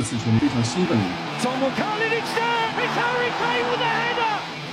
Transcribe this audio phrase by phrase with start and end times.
[0.00, 0.96] 此球迷非常兴奋。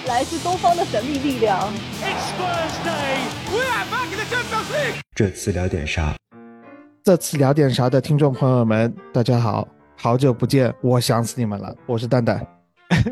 [0.07, 1.59] 来自东方的神秘力量。
[5.15, 6.15] 这次聊点啥？
[7.03, 9.67] 这次聊点啥的听众朋友们，大家好，
[9.97, 12.45] 好久不见，我想死你们了，我是蛋蛋。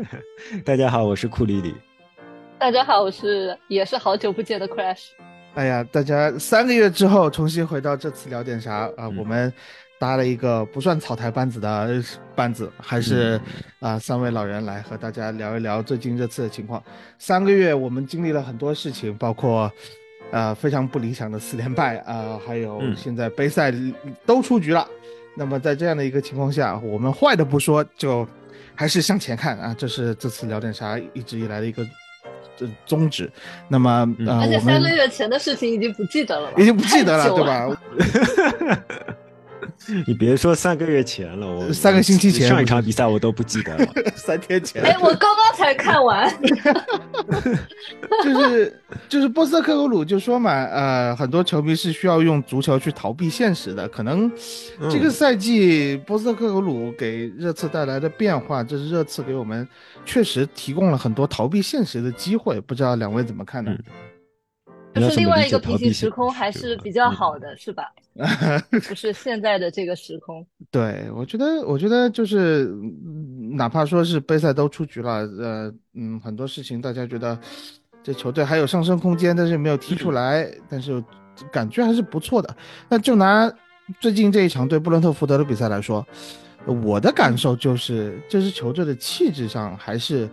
[0.64, 1.74] 大家好，我是库里里。
[2.58, 5.08] 大家好，我是也是好久不见的 Crash。
[5.54, 9.08] 哎呀，大家三个月之后重新回到这次聊点啥啊？
[9.18, 9.52] 我们
[9.98, 12.02] 搭了一个不算草台班子的
[12.34, 13.40] 班子，还是
[13.80, 16.82] 啊三位老人来和大家聊一聊最近这次的情况。
[17.18, 19.70] 三个月我们经历了很多事情，包括
[20.30, 23.72] 呃非常不理想的四连败啊，还有现在杯赛
[24.24, 24.86] 都出局了。
[25.36, 28.26] 那么在这样的一个情况下，我们坏的不说，就
[28.74, 29.74] 还是向前看啊！
[29.76, 31.86] 这是这次聊点啥一直以来的一个。
[32.58, 33.30] 这宗旨，
[33.68, 37.68] 那么呃，而且三个月前的事情已经不记得了，已经不记得了，对吧？
[40.06, 43.86] 你别说三个月前了，我三个星期前上一场比赛我都不记得了，
[44.16, 44.82] 三天前。
[44.82, 46.32] 哎，我刚刚才看完。
[48.22, 53.88] 就是就是波斯克鲁鲁就说嘛，呃，很多球迷是需要用足球去逃避现实的。
[53.88, 54.30] 可能
[54.90, 59.66] 这个赛季波斯克鲁鲁给热刺带来的变化，这是热刺给我们
[60.04, 62.60] 确实提供了很多逃避现实的机会。
[62.60, 63.72] 不知道两位怎么看呢？
[65.00, 67.84] 就是另外一个平行时空还是比较好的，是吧？
[68.88, 70.44] 不是现在的这个时空。
[70.70, 72.72] 对，我觉得，我觉得就是，
[73.52, 77.38] 哪怕说是杯赛都出局了，呃，嗯，很多事情大家觉得
[78.02, 81.02] 这球队还有上升空间，但是没有踢出来，但是
[81.52, 82.56] 感觉还是不错的。
[82.88, 83.52] 那就拿
[84.00, 86.04] 最近这一场对布伦特福德的比赛来说，
[86.82, 90.28] 我的感受就是，这支球队的气质上还是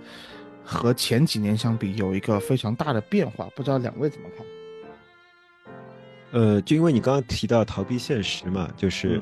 [0.64, 3.50] 和前几年相比有一个非常大的变化。
[3.56, 4.45] 不知道两位怎么看？
[6.31, 9.22] 呃，就因为你刚刚提到逃避现实嘛，就是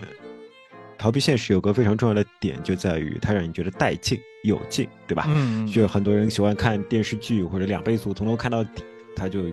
[0.98, 5.26] 逃避现实有个非常重要的点，就在于它让你觉得带劲、有劲，对吧？
[5.28, 8.84] 嗯，就很多人喜欢看电视剧或者两倍速从头看到底，
[9.14, 9.44] 他就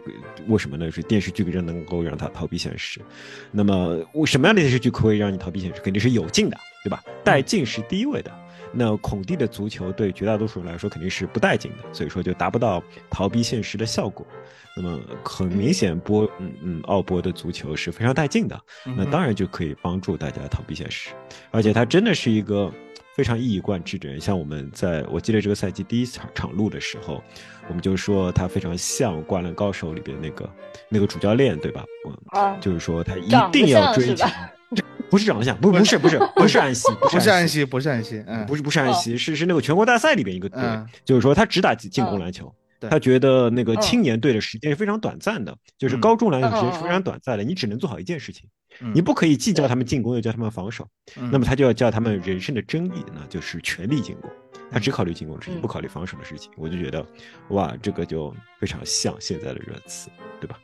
[0.46, 0.88] 为什么呢？
[0.88, 3.00] 是电视剧更能够让他逃避现实。
[3.50, 5.80] 那么，什么样的电视剧可以让你逃避现实？
[5.80, 7.02] 肯定是有劲的，对吧？
[7.24, 8.30] 带劲是第一位的。
[8.78, 12.80] 那孔蒂的足球对绝大多数人来说肯定是不带劲的，所以说就达不到
[13.10, 14.24] 逃避现实的效果。
[14.76, 18.56] 那么很明显，波嗯嗯奥波的足球是非常带劲的，
[18.96, 21.10] 那当然就可以帮助大家逃避现实，
[21.50, 22.72] 而且他真的是一个
[23.16, 24.20] 非常一以贯之的人。
[24.20, 27.20] 像我们在我记得这个赛季第一场场录的时候，
[27.66, 30.48] 我们就说他非常像《灌篮高手》里边那个
[30.88, 31.84] 那个主教练，对吧？
[32.36, 34.24] 嗯，就是说他一定要追求。
[35.10, 40.60] 不是长得像，不不是不是 不是安西， 不是安西，不是安西，嗯，不是不是安西，是是那个全国大赛里边一个队，
[41.04, 42.54] 就是说他只打进攻篮球，
[42.90, 48.48] 他觉得那个青年队的时间是非常短暂的，就是高中篮球时间是非常短暂的，你只能做好一件事情，
[48.94, 50.86] 你不可以既教他们进攻又教他们防守，
[51.32, 54.30] 那么他就要教他们人生的真理呢，就是全力进攻，
[54.70, 57.04] 他只考虑进攻的事情，不考虑防守的事情，我就觉得，
[57.48, 60.58] 哇，这个就非常像现在的热刺，对吧？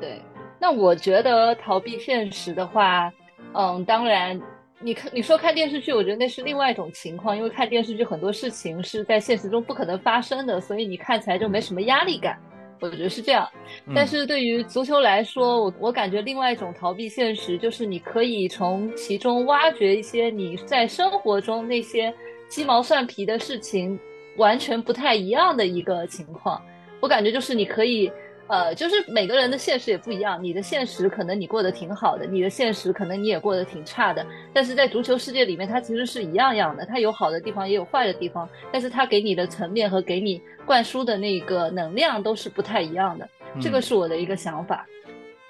[0.00, 0.22] 对，
[0.60, 3.12] 那我觉得逃避现实的话。
[3.54, 4.40] 嗯，当然，
[4.80, 12.38] 你看你说看电视剧，我觉得那是另外一种情况，因为看电视剧很多事情是在现实中不可能发生的，所以你看起来就没什么压力感，
[12.80, 13.48] 我觉得是这样。
[13.94, 22.12] 但是对于足球来说，我我感觉另外一种逃避现实，就是你可以从其中挖掘一些你在生活中那些
[22.48, 23.98] 鸡毛蒜皮的事情
[24.36, 26.62] 完全不太一样的一个情况。
[27.00, 28.12] 我感觉就是你可以。
[28.48, 34.26] 呃，就是每个人的现实也不一样，你的现实可能你过得挺好的，你的现实可能你也过得挺差的。
[34.52, 38.48] 但是在足球世界里面，它其实是一样样的，它有好的地方，也有坏的地方。
[38.72, 43.28] 但是它给你的层面和给你灌输的那个能量都是不太一样的。
[43.60, 44.86] 这个是我的一个想法。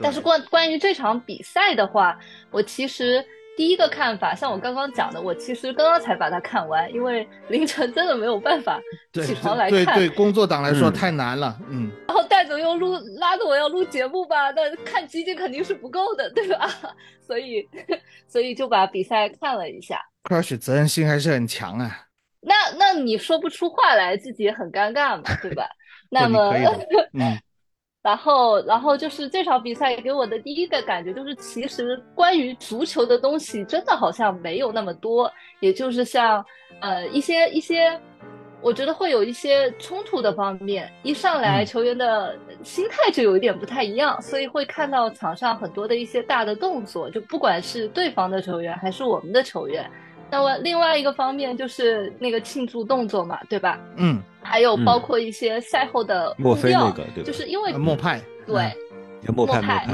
[0.00, 2.18] 但是关关于这场比赛的话，
[2.50, 3.24] 我其实。
[3.58, 8.80] 第一个看法，像我刚刚讲的，我其实刚刚才把它看完，因为凌晨真的没有办法
[9.12, 9.84] 起床来看。
[9.96, 11.90] 对对，工作党来说太难了，嗯。
[12.06, 16.70] 然后戴总又录，拉着我要录节目吧，那看集锦肯定是不够的，对吧？
[17.20, 17.68] 所以，
[18.28, 20.00] 所以就把比赛看了一下。
[20.22, 22.04] Crush 责任心还是很强啊。
[22.42, 25.68] 那那你说不出话来，自己也很尴尬嘛，对吧？
[26.10, 26.54] 那么，
[27.12, 27.36] 嗯。
[28.08, 36.42] 然后，然后就是这场比赛给我的第一个感觉就是，其实关于足球的东西真的好像没有那么多，也就是像
[36.80, 38.00] 呃一些一些，
[38.62, 49.84] 我觉得会有一些冲突的方面，一上来球员的心态就有一点不太一样，所以会看到场上很多的一些大的动作，就不管是对方的球员还是我们的球员。
[50.30, 53.78] 那么另外一个方面就是那个庆祝动作嘛，对吧？
[53.96, 58.70] 嗯，还有包括一些赛后的墨菲那个，对就是因为莫派对，
[59.34, 59.86] 莫派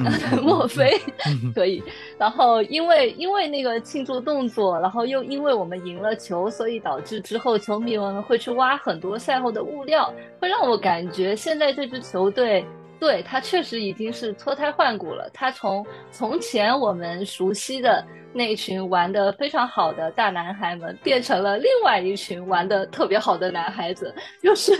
[0.42, 1.00] 莫非
[1.54, 1.82] 可以。
[2.18, 12.64] 然后因为因为那个庆祝动作，然后又因为我们赢了球，所以导致之后球迷们会去挖很多赛后的物料，会让我感觉现在这支球队。
[13.04, 15.28] 对他确实已经是脱胎换骨了。
[15.34, 18.02] 他从从前我们熟悉的
[18.32, 24.14] 那群玩的非常好的大男孩们，变成了另外一群玩的特别好的男孩子。
[24.42, 24.72] 就是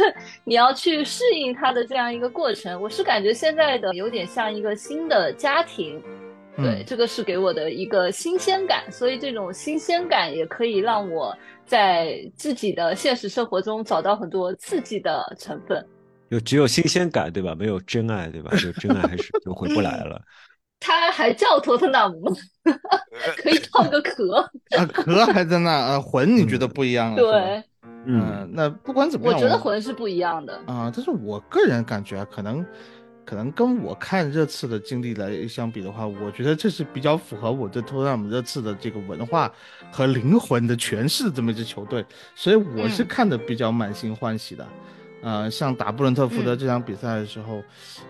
[0.43, 2.81] 你要去适应他的这样一个过程。
[2.81, 6.03] 我是感觉现在的有点像一个新的家庭，
[6.57, 8.91] 对，这个是给我的一个新鲜感。
[8.91, 11.37] 所以这种新鲜感也可以让我
[11.67, 15.87] 在自己的现实生活中找到很多刺激的成分。
[16.31, 17.55] 就只有新鲜感，对吧？
[17.55, 18.51] 没有真爱，对吧？
[18.57, 20.21] 就真爱还是就回不来了。
[20.81, 22.35] 他还叫托特纳姆，
[23.43, 24.39] 可以套个壳
[24.77, 27.17] 啊，壳还在那啊，魂你觉得不一样了？
[27.17, 27.65] 对，
[28.05, 30.93] 嗯，那不管怎么样，我觉得魂是不一样的啊。
[30.95, 32.67] 但是我个人感觉，可能
[33.25, 39.51] 可能跟我看热刺的经历来相比的话，我觉得这是比较符合我对托特纳姆热刺的这个文化
[39.91, 42.05] 和灵魂的诠释这么一支球队，
[42.35, 44.67] 所以我是看的比较满心欢喜的。
[45.25, 47.63] 呃，像打布伦特福德这场比赛的时候，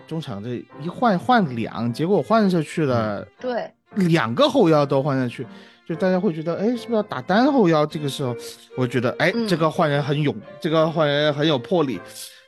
[0.05, 5.47] 中场这一换换两，结果换下去了，对，两个后腰都换下去，
[5.87, 7.85] 就大家会觉得，哎，是不是要打单后腰？
[7.85, 8.35] 这个时候，
[8.75, 12.01] 我觉得，哎，这个换人很勇，这个换人很有魄力，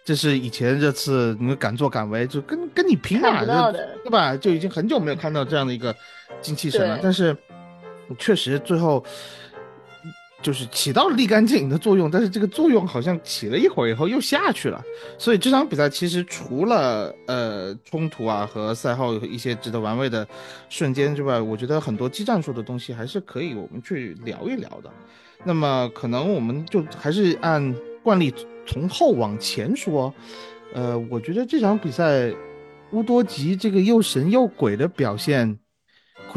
[0.03, 4.35] 这是以前这次你们敢作敢为，就跟跟你拼嘛，对吧？
[4.35, 5.95] 就已经很久没有看到这样的一个
[6.41, 7.33] 精气神了，但是
[8.19, 9.01] 确实最后。
[10.41, 14.81] 就是起到了立竿见影的作用，但是这个作用好像起了一会儿以后又下去了，
[15.17, 20.25] 所以这场比赛其实除了呃冲突啊和赛后一些值得玩味的
[20.69, 24.91] 瞬间之外，我觉得很多技战术的东西还是可以我们去聊一聊的。
[25.43, 28.33] 那么可能我们就还是按惯例
[28.65, 30.13] 从后往前说，
[30.73, 32.31] 呃，我觉得这场比赛
[32.91, 35.57] 乌多吉这个又神又鬼的表现。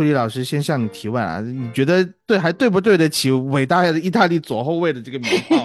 [0.01, 5.63] 库里老师先向你提问啊，你觉得对还对不对得起伟大的意大利左后卫的这个名号？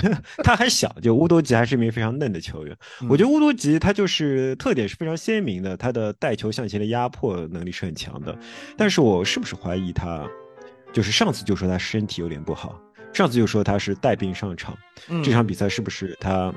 [0.44, 2.76] 他还小，就乌多吉还是一名非常嫩的球员。
[3.08, 8.38] 我觉得乌多吉他就是特点是非常鲜明的，他的带球向前的压迫能力是很强的。
[8.76, 10.28] 但是我是不是怀疑他？
[10.92, 12.78] 就是上次就说他身体有点不好，
[13.14, 14.76] 上次就说他是带病上场，
[15.24, 16.52] 这场比赛是不是他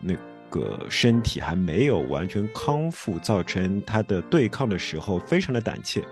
[0.00, 0.14] 那？
[0.50, 6.02] 个身体还没有完全康复，造成他的对抗的时候非常的胆怯，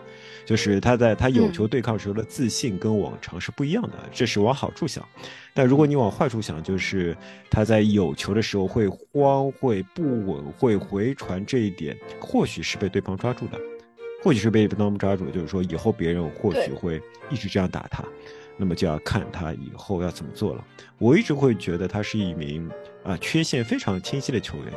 [0.48, 5.06] 就是他在他有球对抗时候的自信跟往常是不一样的，这是往好处想。
[5.52, 7.14] 但如果你往坏处想，就是
[7.50, 13.60] 他在有球的时候会慌、会不稳、会回传，这一点或许是被对方抓住的，
[14.24, 16.98] 或许是被对方抓住，就是说以后别人或许会
[17.28, 18.02] 一直这样打他。
[18.56, 20.64] 那么就要看他以后要怎么做了。
[20.96, 22.68] 我一直会觉得他是一名
[23.04, 24.72] 啊缺陷非常清晰的球员。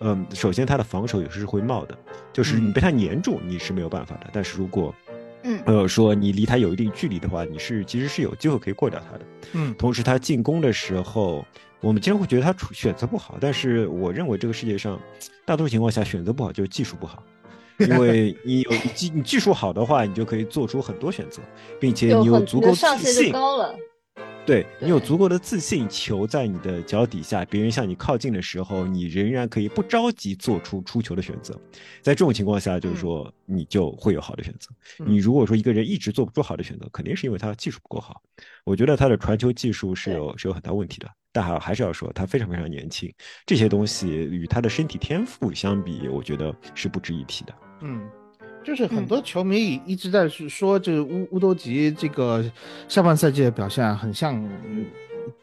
[0.00, 1.98] 嗯，首先他的防守有时是会冒的，
[2.30, 4.28] 就是你被他粘住你是没有办法的。
[4.30, 4.94] 但是如果，
[5.46, 9.24] 嗯，呃说你离他有一定距离的话，你是其实是有机会可以过掉他的。
[9.52, 11.46] 嗯，同时他进攻的时候，
[11.80, 15.00] 我们经常会觉得他选择不好，但是我认为这个世界上
[15.44, 17.22] 大多数情况下选择不好就是技术不好。
[17.78, 21.42] 因为你有技，你技术好的话，你就可以做出很多选择，
[21.78, 23.30] 并且你有足够自信。
[23.30, 23.74] 高了。
[24.46, 31.52] 对你有足够的自信，球在你的脚底下，别人向你靠近的时候，你仍然可以不着急做出出球的选择。
[32.00, 34.70] 在这种情况下，就是说你就会有好的选择。
[35.04, 38.22] 你如果说一个人一直做不出好的选择，肯定是因为他技术不够好。
[38.64, 41.10] 我觉得他的传球技术是有是有很大问题的。
[41.32, 43.12] 但还还是要说，他非常非常年轻，
[43.44, 47.54] 这些东西与他的身体天赋相比，我觉得是不值一提的。
[47.82, 48.08] 嗯，
[48.66, 52.44] 就是很多球迷一直在说，这乌乌多吉这个
[52.88, 54.34] 下半赛季的表现很像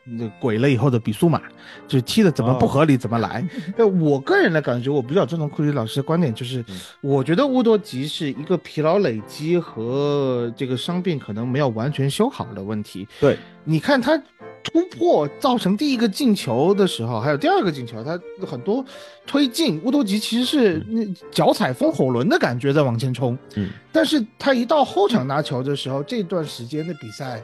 [0.03, 1.41] 那鬼了以后的比苏马，
[1.87, 3.45] 就踢的怎么不合理怎么来。
[3.99, 6.63] 我个人的感觉，我比较赞同库里老师的观点，就是
[7.01, 13.07] 我觉得乌多吉是一个疲劳累积和这个伤病可能没有完全修好的问题。
[13.19, 14.21] 对，你看他。
[14.65, 18.83] 突破造成第一个进球的时候，还有第二个进球，他很多
[19.27, 23.37] 推进乌多吉其实是那脚踩风火轮的感觉在往前冲。
[23.57, 27.43] 嗯，但是他一到后场拿球的时候，这段时间的比赛，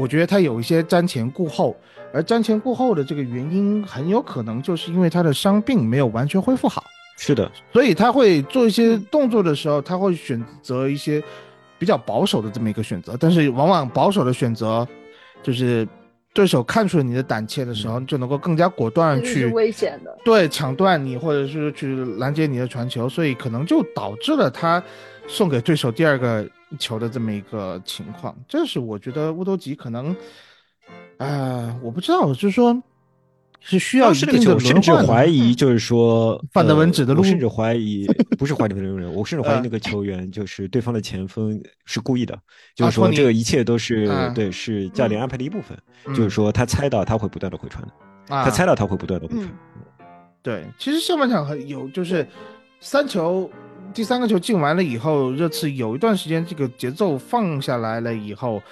[0.00, 1.76] 我觉得他有一些瞻前顾后，
[2.12, 6.82] 而瞻前顾后的这个原因很有可能就是因为他的伤病没有完全恢复好。
[7.18, 11.22] 是的，所以他会做一些动作的时候，他会选择一些
[11.78, 14.88] 比较保守的这么一个选择，但是往往保守的选择
[15.42, 15.86] 就是。
[16.32, 24.80] 对手看出了你的胆怯的时候，就能够更加果断去危险的对抢断你，或者是去拦截你的传球，所以可能就导致了他
[25.26, 26.48] 送给对手第二个
[26.78, 28.36] 球的这么一个情况。
[28.48, 30.14] 这是我觉得乌多吉可能，
[31.18, 32.82] 呃，我不知道，就是说
[33.60, 38.06] 是需要当时那个球，我甚至怀疑，就是说 范德文指的路，我甚至怀疑
[38.38, 42.38] 不是怀疑范德文，我甚至怀疑那个球员就是对方的前锋是故意的，
[42.74, 45.76] 就是说这个一切都是对，是教练安排的一部分，
[46.14, 47.92] 就是说他猜到他会不断的回传的，
[48.28, 49.48] 他猜到他会不断的回传。
[50.42, 52.26] 对，其实上半场很有，就是
[52.80, 53.50] 三球，
[53.92, 58.62] 第三个球进完了以后，热刺有一段时间这个节奏放下来了以后，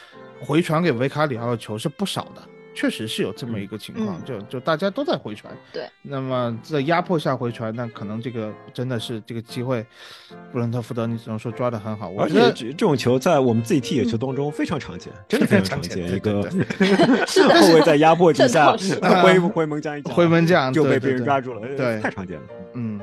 [0.41, 2.43] 回传给维卡里奥的球是不少的。
[2.75, 5.91] 确实是有这么一个情况，就就大家都在回传，对。
[6.01, 9.85] 那么在压迫下回传，那可能这个真的是这个机会，
[10.53, 12.13] 布伦特福德你只能说抓的很好。
[12.17, 16.09] 而且这种球在我们自己踢野球当中非常常见，真的 非常常见。
[16.15, 16.41] 一个
[17.61, 18.77] 后卫在压迫之下
[19.25, 22.43] 回回门将一回门将就被别人抓住了，对，太常见了。
[22.75, 23.01] 嗯，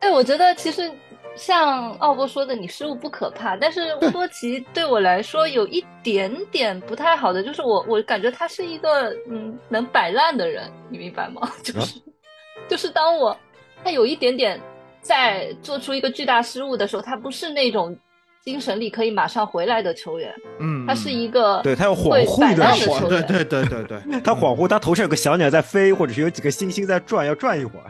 [0.00, 0.92] 哎，我觉得其实。
[1.40, 11.50] 像奥博说的，你失误不可怕，但是乌多奇对我来说有一点点不太好的，就是我我感觉他是一个嗯能摆烂的人，你明白吗？
[11.64, 11.98] 就是
[12.68, 13.34] 就是当我
[13.82, 14.60] 他有一点点
[15.00, 17.96] 在做出一个巨大失误的时候，他不是那种
[18.44, 27.86] 精神力可以马上回来的球员，嗯，他是一个对他要恍惚的球员， 对对对对对，他恍惚，他头上有个小鸟在飞，或者是有几个星星在转，要转一会儿。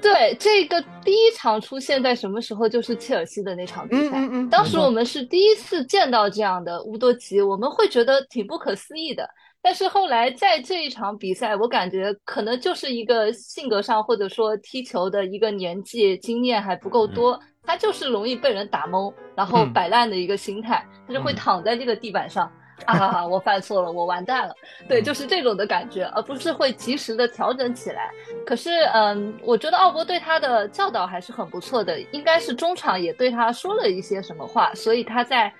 [0.00, 2.68] 对对，这个第一场出现在什么时候？
[2.68, 4.16] 就是切尔西的那场比赛。
[4.16, 9.28] 嗯嗯当时我们是第一次见到这样的乌多吉，我们会觉得挺不可思议的。
[9.62, 22.50] 但是后来在这一场比赛，我感觉可能就是一个性格上，或者说踢球的一个年纪经验还不够多，他就是容易被人打懵，然后摆烂的一个心态，他就会躺在这个地板上。
[22.86, 23.26] 啊！
[23.26, 24.54] 我犯错了，我完蛋了。
[24.88, 28.10] 对，就是这种的感觉，而不是会及时的调整起来。
[28.44, 35.52] 可是，嗯，我觉得奥博对他的教导还是很不错的，应该是中场也对他说了一些什么话，所以他在，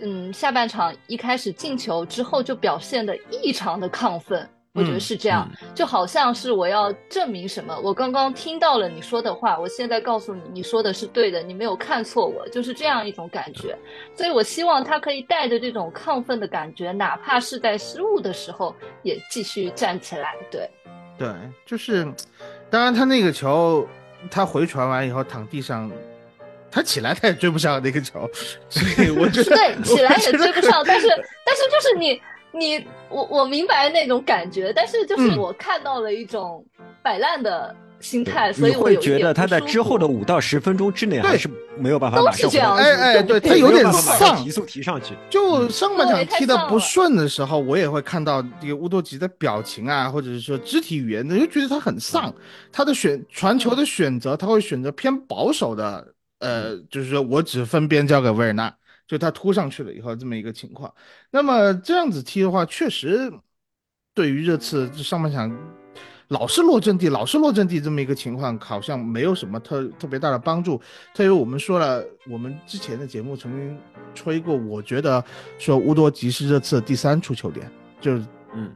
[0.00, 4.48] 嗯，下半场一开始进球之后就表现的异常的亢奋。
[4.74, 7.78] 我觉得是这样，就好像是我要证明什么。
[7.80, 13.78] 我刚刚听到了你说的话，我现在告诉你，你说的是对的，你没有看错我，就是这样一种感觉。
[14.16, 20.34] 所以我希望他可以带着这种亢奋的感觉，哪怕是在失误的时候，也继续站起来。
[20.50, 20.68] 对，
[21.16, 21.28] 对，
[21.64, 22.04] 就是，
[22.68, 23.86] 当然他那个球，
[24.28, 25.88] 他回传完以后躺地上，
[26.68, 28.28] 他起来他也追不上那个球，
[28.68, 31.06] 所以我觉得对，起来也追不上，但是
[31.46, 32.20] 但是就是你。
[32.56, 36.64] 你我我明白那种感觉，但是就是我看到了一种
[37.02, 42.76] 摆烂的心态，所以我会觉得他在之后的五到十分钟之内还是没有办法马上这样。
[42.76, 45.14] 哎哎，对他有点丧，提速提上去。
[45.30, 52.32] 就上半场踢的不顺的时候，我也会看到这个乌多吉的表情啊，或者是说肢体语言，就觉得他很丧。
[52.70, 56.06] 他的选传球的选择，他会选择偏保守的，
[56.40, 58.72] 呃，就是说我只分边交给维尔纳。
[59.06, 60.92] 就他突上去了以后这么一个情况，
[61.30, 63.32] 那么这样子踢的话，确实
[64.14, 65.54] 对于这次上半场
[66.28, 70.78] 老是落阵地、老是落阵地这么一个情况，好像没有什么特特别大的帮助。
[71.12, 73.78] 特别我们说了，我们之前的节目曾经
[74.14, 75.22] 吹过，我觉得
[75.58, 77.70] 说乌多吉是这次的第三出球点，
[78.00, 78.74] 就是嗯，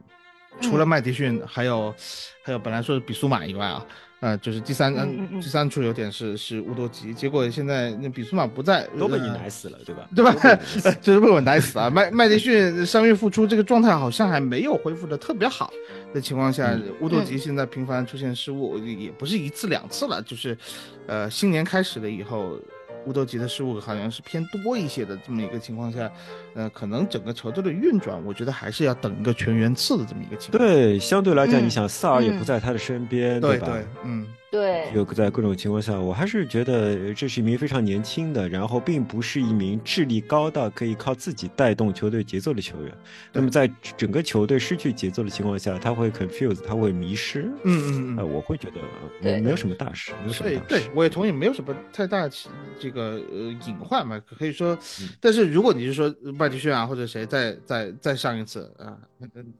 [0.60, 1.94] 除了麦迪逊，还有
[2.42, 3.84] 还有本来说是比苏马以外啊。
[4.20, 10.08] 啊，就是第三嗯第三处有点是是乌多吉，结果现在那比苏马不在，都被你奶死了，对吧？
[10.14, 10.34] 对吧？
[11.00, 11.88] 就是被我奶死啊！
[11.88, 15.72] 麦麦迪逊伤愈复出，这个状态好像还没有恢复的特别好
[16.12, 20.58] 的情况下，乌多吉现在频繁出现失误，也不是一次两次了，就是，
[21.06, 22.58] 呃，新年开始了以后。
[23.06, 26.10] 乌多吉的失误好像是偏多一些的这么一个情况下，
[26.58, 30.58] 呃，可能整个球队的运转，我觉得还是要等一个全员次的这么一个情况。
[30.58, 33.78] 对，相对来讲，你想萨尔也不在他的身边，对吧？
[34.04, 34.26] 嗯。
[34.50, 42.90] 对，有在各种情况下，我还是觉得这是一名非常年轻的，然后并不是一名智力高到可以靠自己带动球队节奏的球员。
[43.30, 47.42] 那么在整个球队失去节奏的情况下，他会 confuse，他会迷失。
[47.62, 48.16] 嗯嗯嗯。
[48.16, 48.76] 呃，我会觉得
[49.20, 50.66] 没没有什么大事，没有什么大事。
[50.66, 52.26] 对，我也同意，没有什么太大
[52.80, 54.78] 这个呃隐患嘛，可以说。
[55.20, 56.08] 但是如果你是说
[56.48, 58.98] 麦迪逊啊，或者谁再再再上一次啊，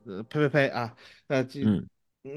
[0.07, 0.95] 呃呸呸呸啊，
[1.27, 1.87] 那嗯。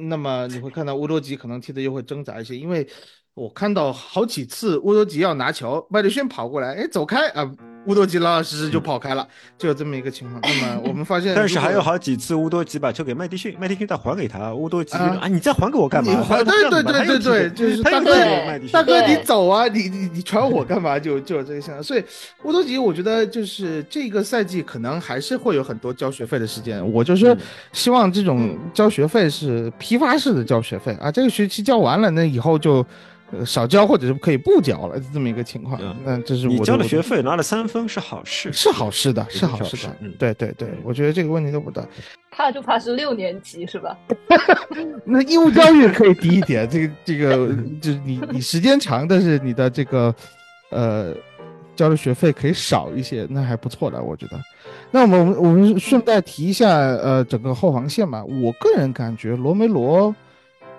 [0.07, 2.87] 那么你会看到乌多吉可能踢的又会挣扎一些，因为
[3.33, 7.51] 我看到好几次乌多吉要拿球，麦迪逊跑过来，哎，走开啊！
[7.85, 10.39] 乌多吉老老实实就跑开了，就有这么一个情况。
[10.43, 16.25] 那么我们发现，但是还有好几次乌多吉把球给麦迪逊，麦迪逊再还给他，乌多吉啊，你再还给我干嘛？
[16.27, 18.15] 对对对对对，就是大哥，
[18.71, 20.99] 大哥你走啊，你你你传我干嘛？
[20.99, 21.83] 就就有这个现象。
[21.83, 22.03] 所以
[22.43, 26.85] 乌多吉，我觉得就是这个赛季可能还是会有很多交学费的时间。
[26.91, 27.35] 我就是
[27.73, 32.85] 希望这种交学费是批发式的交学费啊，这个学期交完了，那以后就。
[33.31, 35.79] 呃少交或者是可以不交了这么一个情况。
[35.81, 39.95] 嗯那这是我你交的学费拿了三分是好事，是好事的，是是好事的。
[40.01, 41.85] 嗯对对对，我觉得这个问题都不大。
[42.31, 43.97] 怕就怕是六年级是吧？
[45.05, 47.47] 那义务教育可以低一点，这个这个
[47.81, 50.13] 就是你你时间长，但是你的这个
[50.69, 51.13] 呃
[51.75, 54.39] 交的学费可以少一些，那还不错的，我觉得。
[54.91, 60.13] 那我们我们顺带提一下呃整个后防线吧，我个人感觉罗梅罗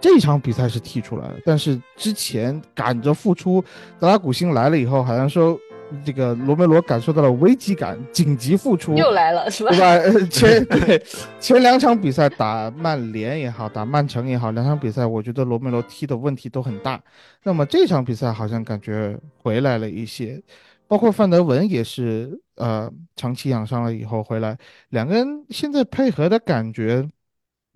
[0.03, 3.65] 这场比赛是踢出来了，但是之前赶着复出，
[4.01, 5.57] 德拉古辛来了以后，好像说
[6.05, 9.79] 这个罗梅罗感受到了危机感，紧急复出，又来了是吧对？
[9.79, 9.87] 吧？
[9.87, 11.03] 呃前 对
[11.39, 17.01] 前两场比赛打曼联也好，打曼城也好，两场比赛我觉得罗梅罗踢的问题都很大。
[17.45, 20.43] 那么这场比赛好像感觉回来了一些，
[20.89, 27.09] 包括范德文也是呃长期养伤了以后回来，两个人现在配合的感觉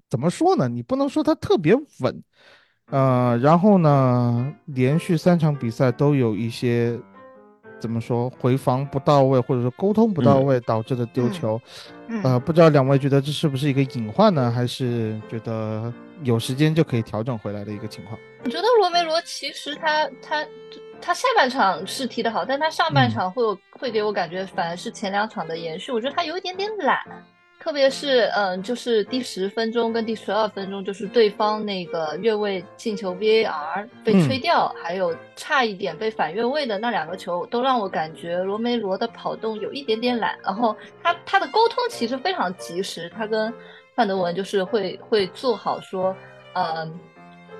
[0.09, 0.69] 怎么说呢？
[0.69, 2.23] 你不能说他特别稳，
[2.91, 6.99] 呃，然后呢，连续三场比赛都有一些
[7.81, 11.61] 怎么说回防不到位，或者说沟通不到位导致的丢球。
[12.09, 18.17] 嗯呃，不知道两位觉得这是不是一个隐患呢，还是觉得有时间就可以调整回来的一个情况？
[18.45, 20.47] 我觉得罗梅罗其实他他
[21.01, 25.91] 他下半场是踢得好，但他上嗯半场会有、会给我感觉反而是前两场的延续。
[25.91, 26.97] 我觉得他有一点点懒，
[27.67, 40.39] 特别是嗯，就是第十分钟跟第十二分钟，就是对方那个越位进球 VAR 被吹掉，还有差一点被反越位的那两个球，都让我感觉罗梅罗的跑动有一点点懒。
[40.45, 43.53] 然后他他的沟通其实非常及时，他跟
[43.97, 46.15] 范德文就是会会做好说，
[46.53, 47.01] 嗯。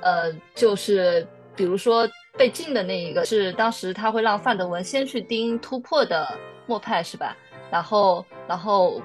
[0.03, 6.33] 呃，就是比如说被禁的那一个是当时他会让范德文先去盯突破的
[6.67, 7.35] 莫派是吧？
[7.73, 9.01] 然后，然后，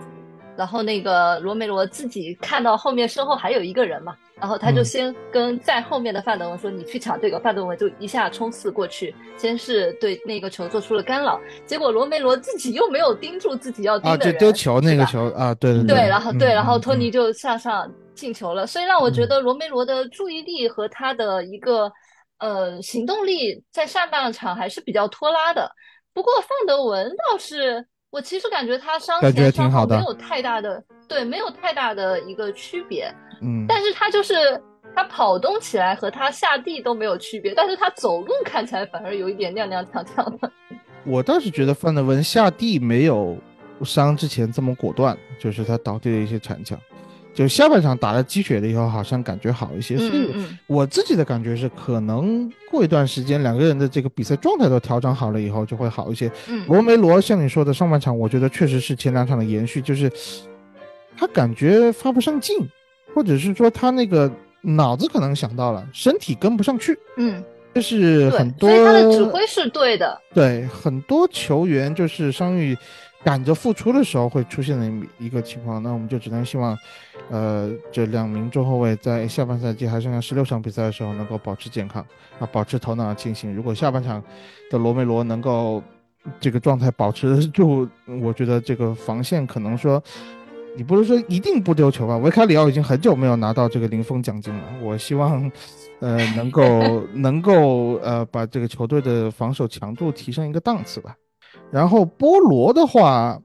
[0.58, 21.91] 然后那个罗梅罗自己看到后面身后还有一个人嘛，然后他就嗯先跟在后面的范德文说：“你去抢这个。”范德文就一下冲刺过去，先是对那个球做出了干扰，结果罗梅罗自己又没有盯住自己要盯啊，的人，就丢球那个球啊，对对对，然后对，嗯然后嗯托尼就向上进球了，所以让我觉嗯得罗梅罗的注意力和他的一个
[22.39, 25.72] 呃行动力在上半场还是比较拖拉的。
[26.13, 34.61] 不过范德文倒是，我其实感觉他伤前伤后没有太大的对，没有太大的一个区别，嗯，但是他就是。
[34.93, 40.51] 他跑动起来和他下地都没有区别，但是他走路看起来反而有一点踉踉跄跄的。
[41.07, 43.37] 我倒是觉得范德文下地没有
[43.85, 46.77] 伤之前这么果断，就是他倒地的一些铲抢，
[47.33, 49.98] 就下半场打了鸡血了以后，好像感觉好一些。
[49.98, 50.29] 所以
[50.67, 56.29] 我自己的感觉是，可能过一段时间两个人的这个比赛状态都调整好了以后，就会好一些。
[56.50, 60.11] 嗯罗梅罗像你说的，上半场我觉得确实是前两场的延续，就是
[61.17, 62.57] 他感觉发不上劲，
[63.15, 64.29] 或者是说他那个
[64.61, 66.98] 脑子可能想到了，身体跟不上去。
[67.17, 70.20] 嗯，就是，很多，所以他的指挥是对的。
[70.33, 72.77] 对很多球员就是伤愈
[73.24, 76.77] 赶着复出的时候会出现的一个情况，那我们就只能希望，
[77.29, 82.05] 呃，这两名中后卫在下半赛季还剩下十六场比赛的时候能够保持健康
[82.40, 83.53] 啊，保持头脑清醒。
[83.55, 84.24] 如果下半场
[84.70, 85.81] 的罗梅罗能够
[86.40, 87.88] 这个状态保持得住，
[88.22, 90.01] 我觉得这个防线可能说。
[90.74, 92.16] 你不是说一定不丢球吧？
[92.20, 94.64] 维卡里奥已经很久没有拿到这个零封奖金了。
[94.81, 95.51] 我希望，
[96.00, 101.14] 呃，能够能够呃把这个球队的防守强度提升一 个档次吧。
[101.72, 103.42] 然后菠萝的话，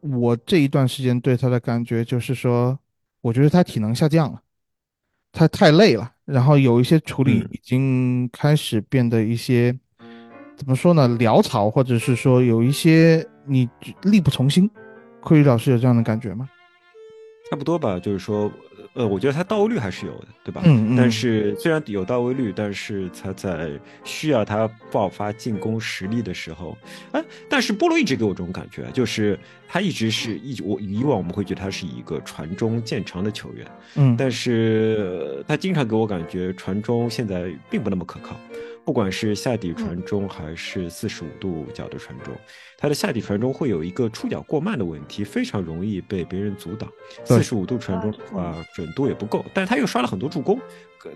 [0.00, 2.78] 我这一段时间对他的感觉就是说，
[3.20, 4.40] 我觉得他体能下降了，
[5.32, 9.76] 他太累了，然后有一些处理嗯已经开始变得一些、
[10.56, 13.68] 怎么说呢，潦草，或者是说有一些你
[14.02, 14.70] 力不从心。
[15.20, 16.48] 库里老师有这样的感觉吗？
[17.50, 18.50] 差不多吧，就是说，
[18.94, 20.62] 呃，我觉得他到位率还是有的，对吧？
[20.64, 23.70] 嗯嗯但是虽然有到位率，但是他在
[24.04, 26.76] 需要他爆发进攻实力的时候，
[27.12, 38.36] 哎，但是波罗一直给我这种感觉，就是他一直是一我以往我们会觉得他是一个传中见长的球员，嗯，但是呃他经常给我感觉传中现在并不那么可靠，
[38.88, 42.34] 不管是下底传中还是四十五度角的传中，
[42.78, 46.90] 他的下底传中会有一个出脚过慢的问题，非常容易被别人阻挡。
[47.22, 50.62] 四十五度传中的话，准度也不够，但是他又刷了很多助攻，可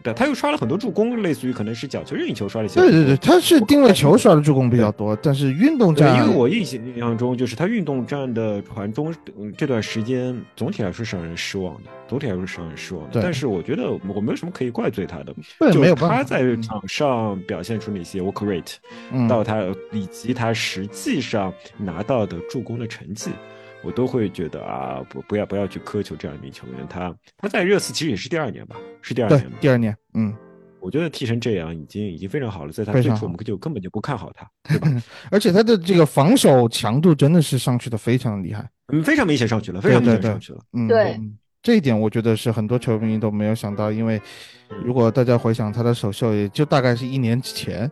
[0.02, 2.80] 对，他又刷了很多助攻，类似于可能是角球任意球刷了一些。
[2.80, 13.20] 对对对，他是定位球刷的助攻比较多，但是运动，战，因为我印象印象中，就是他运动战的传中，嗯这段时间总体来说是让人失望的，总体来说是让人失望的。
[13.22, 15.34] 但是我觉得我没有什么可以怪罪他的，
[15.72, 18.74] 就没有他在场上表现出那些 work rate，、
[19.12, 23.30] 嗯到他以及他实际上拿到的助攻的成绩。
[23.84, 30.32] 我都会觉得啊，不不要不要去苛求这样一名球员，他他在热刺其实也是第二年吧，是第二年吧，第二年，嗯，
[30.80, 34.88] 我觉得踢成这样已经已经非常好了，在他最初我们就根本就不看好他， 对吧？
[35.30, 38.68] 而且他的这个防守强度真的是上去的非常厉害。
[38.92, 40.60] 嗯，非常明显上去了，非常明显上去了。
[40.72, 44.20] 嗯，对嗯这一点我觉得是很多球迷都没有想到，因为
[44.84, 47.88] 如果大家回想他的首秀，也就大概是一年之前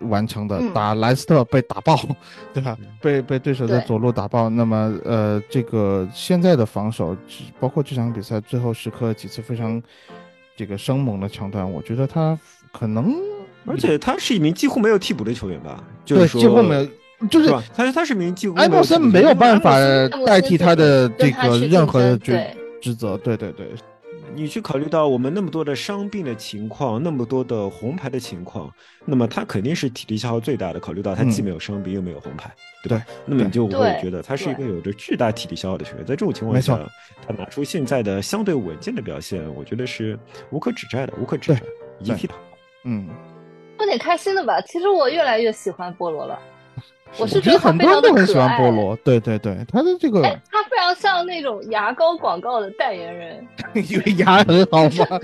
[0.00, 1.98] 完成的，嗯打莱斯特被打爆，
[2.54, 2.76] 对吧？
[3.00, 4.48] 被被对手的左路打爆。
[4.48, 7.16] 那么呃，这个现在的防守，
[7.58, 9.82] 包括这场比赛最后时刻几次非常
[10.56, 12.38] 这个生猛的抢断，我觉得他
[12.72, 13.14] 可能
[13.66, 15.82] 而且他是一名几乎没有替补的球员吧？
[16.04, 17.62] 就是几乎没有，就是是吧？
[17.74, 19.78] 他他是名几乎埃莫森没有办法
[20.26, 22.38] 代替他的这个任何的职
[22.80, 23.68] 职责，对对对，
[24.38, 28.72] 你去考虑到我们那么多的伤病的情况，那么多的红牌的情况，
[29.04, 30.78] 那么他肯定是体力消耗最大的。
[30.78, 33.04] 考虑到他既嗯没有伤病又没有红牌，对吧？
[33.06, 36.06] 对那么你就会觉得他是一个有着巨大体力消耗的球员。
[36.06, 36.78] 在这种情况下，
[37.26, 40.16] 他拿出现在的相对稳健的表现，我觉得是
[40.50, 41.60] 无可指摘的，无可指摘，
[42.04, 42.40] 对踢得好。
[42.84, 43.08] 嗯。
[43.76, 44.60] 说点开心的吧。
[44.62, 46.38] 其实我越来越喜欢菠萝了，
[47.18, 48.74] 我是觉得很多人都很喜欢菠菠。
[48.74, 53.46] 萝，对对对，他的这个哎，他非常像那种牙膏广告的代言人。
[53.90, 55.18] 因为牙很好嘛，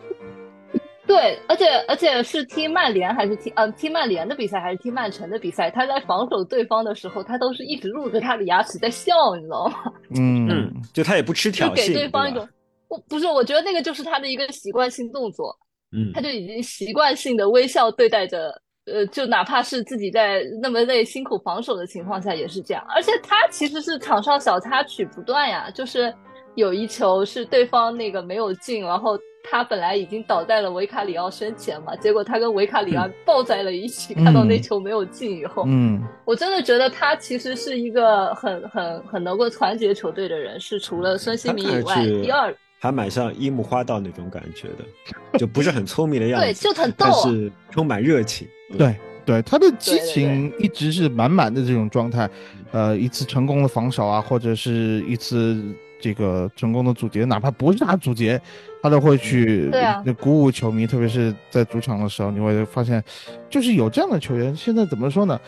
[1.06, 9.74] 对，而且而且是踢曼联还是踢呃踢曼联的比赛还是踢曼城的比赛，他在防守对方的时候，他都是一直露着他的牙齿在笑，你知道吗？
[10.16, 12.46] 嗯嗯，就他也不吃就挑衅，给对方一种，
[12.88, 15.54] 我不是，我觉得那个就是他的一个习惯性动作，
[15.92, 18.52] 嗯他就已经习惯性的微笑对待着，
[18.92, 22.84] 呃，就哪怕是自己在那么累、辛苦防守的情况下也是这样。
[22.94, 26.12] 而且他其实是场上小插曲不断呀，就是
[26.54, 29.18] 有一球是对方那个没有进，然后
[29.50, 42.54] 他本来已经倒在了维卡里奥身前嘛，结果他跟维卡里奥抱在了一起，看到那球没有进以后，嗯，我真的觉得他其实是一个很很很能够团结球队的人，是除了孙兴他民以外第二。
[42.78, 47.14] 还蛮像樱木花道那种感觉的，就不是很聪明的样子 对，子，就很逗但啊。
[47.22, 48.46] 是充满热情。
[48.76, 52.28] 对对，他的激情一直是满满的这种状态，
[52.70, 55.62] 呃，一次成功的防守啊，或者是一次
[56.00, 58.40] 这个成功的阻截，哪怕不是他阻截，
[58.82, 63.02] 他都会去对啊鼓舞球迷，特别是在主场的时候，你会发现，
[63.50, 65.38] 就是有这样的球员，现在怎么说呢，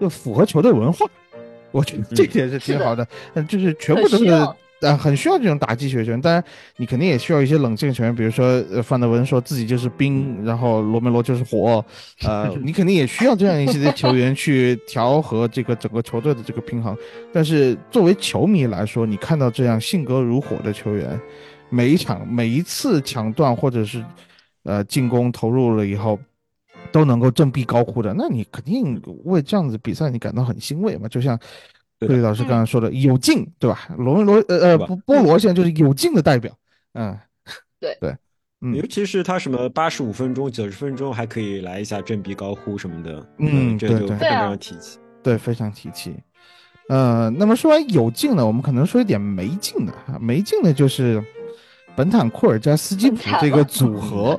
[0.00, 1.04] 就符合球队文化，
[1.72, 4.26] 我觉得这点是挺好的，嗯，就是全部都是
[4.84, 6.42] 啊，很需要这种打击球员，当然
[6.76, 11.84] 你肯定也需要一些冷静球员，比如说呃，范德文说自己就是冰，然后罗梅罗就是火，
[12.22, 16.96] 呃， 你肯定也需要这样一些球员去调和这个整个球队的这个平衡。
[17.32, 21.20] 但是作为球迷来说，你看到这样性格如火的球员，
[21.70, 24.04] 每一场每一次抢断或者是
[24.64, 26.18] 呃进攻投入了以后。
[26.92, 31.08] 都能够振臂高呼的，那你肯定为这样子比赛你感到很欣慰嘛？
[31.08, 31.36] 就像
[31.98, 33.88] 对的克里老师刚刚说的，有劲，对吧？
[33.96, 36.52] 罗罗呃呃波波罗现在就是有劲的代表，
[36.94, 37.16] 嗯，
[37.80, 38.16] 对 对，
[38.60, 44.98] 嗯尤其是他什么八十五分钟、九十分钟还可以来一下振臂高呼什么的，嗯对对就非常提气。
[45.22, 46.14] 对，非常提气。
[46.88, 51.22] 呃，那么说完有劲的，我们可能说一点没劲的哈，没劲的就是
[51.96, 54.38] 本坦库尔加斯基普这个组合。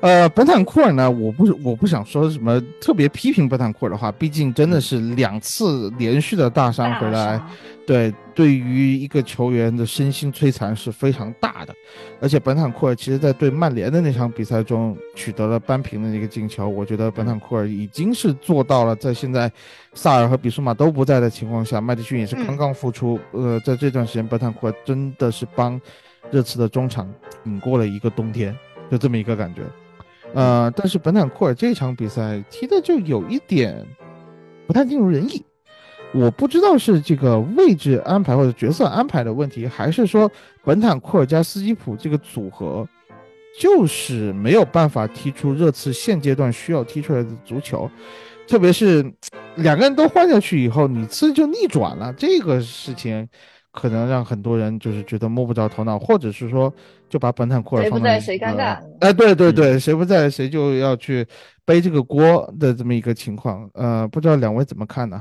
[0.00, 7.38] 呃，本坦库尔呢，我不是我不想说什么特别批评本坦库尔的话，毕竟真的是两次连续的大伤回来，
[7.86, 11.74] 对，对于一个球员的身心摧残是非常大的。
[12.18, 19.52] 而且本坦库尔其实在对曼联的那场比赛中取得了扳平的一个进球，我觉得本坦库尔已经是做到了，在现在
[19.92, 25.78] 萨尔和比苏马都不在的情况下，麦迪逊也是刚刚复出，呃，在这段时间，本坦库尔真的是帮
[26.30, 27.06] 热刺的中场
[27.44, 28.56] 挺过了一个冬天，
[28.90, 29.60] 就这么一个感觉。
[30.34, 33.86] 呃，但是本坦库尔这场比赛踢的就有一点
[34.66, 35.44] 不太尽如人意。
[36.12, 40.30] 我不知道是这个位置安排或者角色安排的问题，还是说
[40.64, 42.88] 本坦库尔加斯基普这个组合
[43.58, 47.88] 就是没有办法踢出热刺现阶段需要踢出来的足球，
[48.48, 49.04] 特别是
[49.56, 53.28] 两个人都换下去以后，你次就逆转了，这个事情
[53.70, 56.72] 可能让很多人就是觉得摸不着头脑，或者是说
[57.10, 58.78] 就把本坦库尔谁不放在谁尴尬？
[59.00, 61.26] 呃哎，对嗯对对，谁不在谁就要去
[61.66, 65.20] 背这个锅的这么一个情况，呃，不知道两位怎么看呢？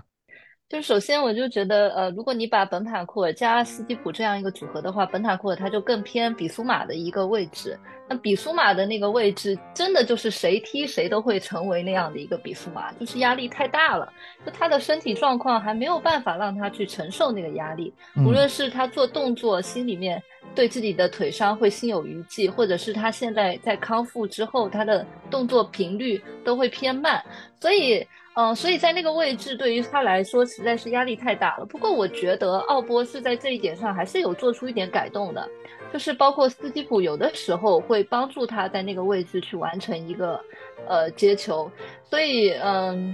[0.70, 7.76] 就是首先我就觉得，呃，如果你把本塔库尔加斯基普这样一个组合的话，本塔库尔他就更偏比苏马的一个位置。
[8.08, 14.14] 那比苏马的那个位置，真的就是谁踢谁都会成为那样的一个比苏马，就是压力太大了。
[14.46, 20.22] 就他的身体状况还没有办法让他去承受那个压力，嗯无论是他做动作心里面
[20.54, 27.24] 对自己的腿伤会心有余悸，或者是他现在在康复之后，他的动作频率都会偏慢，
[27.60, 28.06] 所以。
[28.36, 31.66] 嗯，所以在那个位置对于他来说实在是压力太大了。
[31.66, 35.50] 不过我觉得奥波是在这一点上还是有做出一点改动的，
[35.92, 40.40] 就是包括斯基普有的时候会会帮助他在那个位置去完成一个
[40.88, 41.70] 呃接球。
[42.10, 43.14] 所以嗯，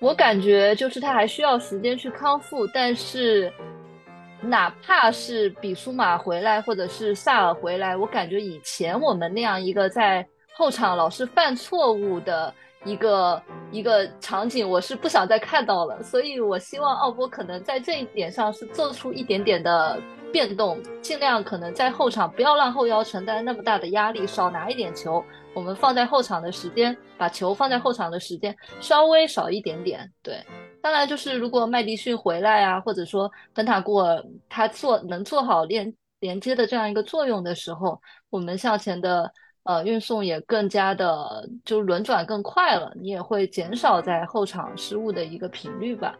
[0.00, 3.52] 我感觉就是他还需要时间去康复，但是
[4.40, 12.52] 哪怕是比苏马回来或者是萨尔回来，我感觉以前我们那样一个在后场老是犯错误的。
[12.84, 20.00] 一个一个场景，我是不想再看到了，所以我希望奥波可能在这一点上是做出一点点的
[20.32, 25.22] 变动，尽量可能在后场不要让后腰承担那么大的压力，少拿一点球，
[25.54, 30.10] 我们放在后场的时间，把球放在后场的时间稍微少一点点。
[30.22, 30.42] 对，
[30.80, 39.30] 当然就是如果麦迪逊回来啊，或者说本塔库尔他做能做好连连接的这样一个作用的时候，我们向前的。
[39.68, 46.18] 呃，运送也更加的就轮转更快了，你也会减少在后场失误的一个频率吧。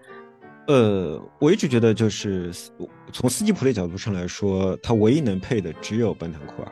[0.66, 2.52] 呃，我一直觉得就是
[3.10, 6.70] 从斯基普的角度上来说，他唯一能配的只有班坦库尔。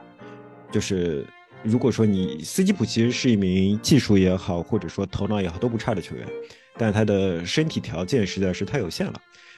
[0.71, 1.25] 就是
[1.63, 6.29] 如果说你斯基普其实是一名技术也好，或者说头脑也好都不差的球员，
[6.77, 9.15] 但他的身体条件实在是太有限了。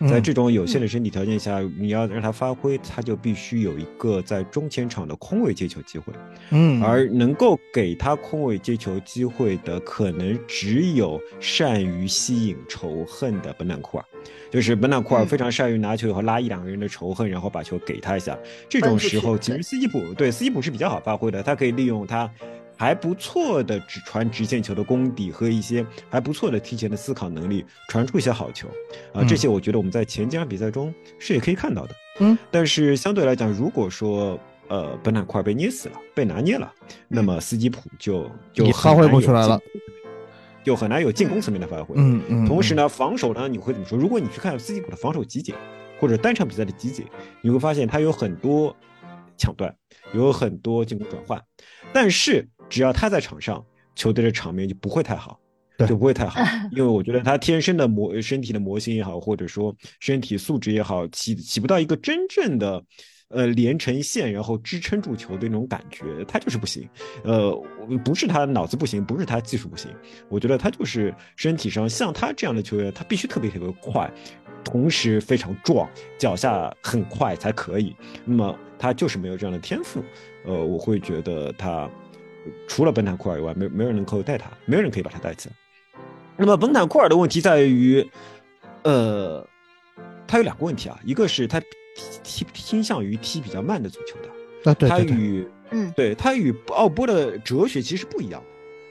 [0.09, 6.13] 在这种有限的身体条件下，你要让他发挥，他就必须有一个在中前场的空位接球机会。
[6.51, 14.05] 嗯，而能够给他空位接球机会的，可能只有善于吸引仇恨的本坦库尔。
[14.53, 18.39] 就是本坦库尔非常善于拿球以后拉一两个人的仇恨，然后把球给他一下。
[18.69, 22.31] 这种时候，其实斯基普对斯基普是比较好发挥的，他可以利用他。
[22.79, 28.69] 还不错的直传直线球的功底和一些还不错的提前的思考能力，传出一些好球，
[29.13, 31.95] 啊，这些我觉得我们在前几场比赛中是也可以看到的。
[32.21, 34.39] 嗯，但是相对来讲，如果说
[34.69, 36.73] 呃本坦库尔被捏死了，被拿捏了，
[37.09, 39.61] 那么斯基普就就发挥不出来了，
[40.63, 41.97] 就很难有进攻层面的发挥。
[41.99, 42.47] 嗯嗯。
[42.47, 43.99] 同时呢，防守呢，你会怎么说？
[43.99, 45.53] 如果你去看斯基普的防守集锦
[46.01, 47.05] 或者单场比赛的集锦，
[47.43, 48.77] 你会发现他有很多
[49.37, 49.75] 抢断，
[50.13, 51.43] 有很多进攻转换，
[51.93, 52.49] 但是。
[52.69, 55.39] 只要他在场上，球队的场面就不会太好，
[55.89, 56.41] 就不会太好。
[56.71, 62.83] 因为我觉得他天生的模身体的模型也好，或者说身体素质也好，起起不到一个真正的，
[63.29, 66.89] 呃连成线，然后支撑住球队那种感觉，他就是不行。
[67.25, 67.53] 呃，
[68.05, 69.91] 不是他脑子不行，不是他技术不行，
[70.29, 74.09] 我觉得他就是身体上像他这样的球员，他必须特别特别快，
[74.63, 77.97] 同时非常壮，脚下很快才可以。
[78.25, 80.05] 那么他就是没有这样的天赋。
[80.45, 81.91] 呃，我会觉得他。
[82.67, 85.55] 除了本坦库尔以外，没没有人能够带他，没有人可以把他带起来。
[86.37, 88.09] 那么本坦库尔的问题在于，
[88.83, 89.47] 呃，
[90.27, 91.61] 他有两个问题啊，一个是他
[92.23, 98.43] 踢倾向于踢比较慢的足球的，他与嗯，对他与奥波的哲学其实不一样。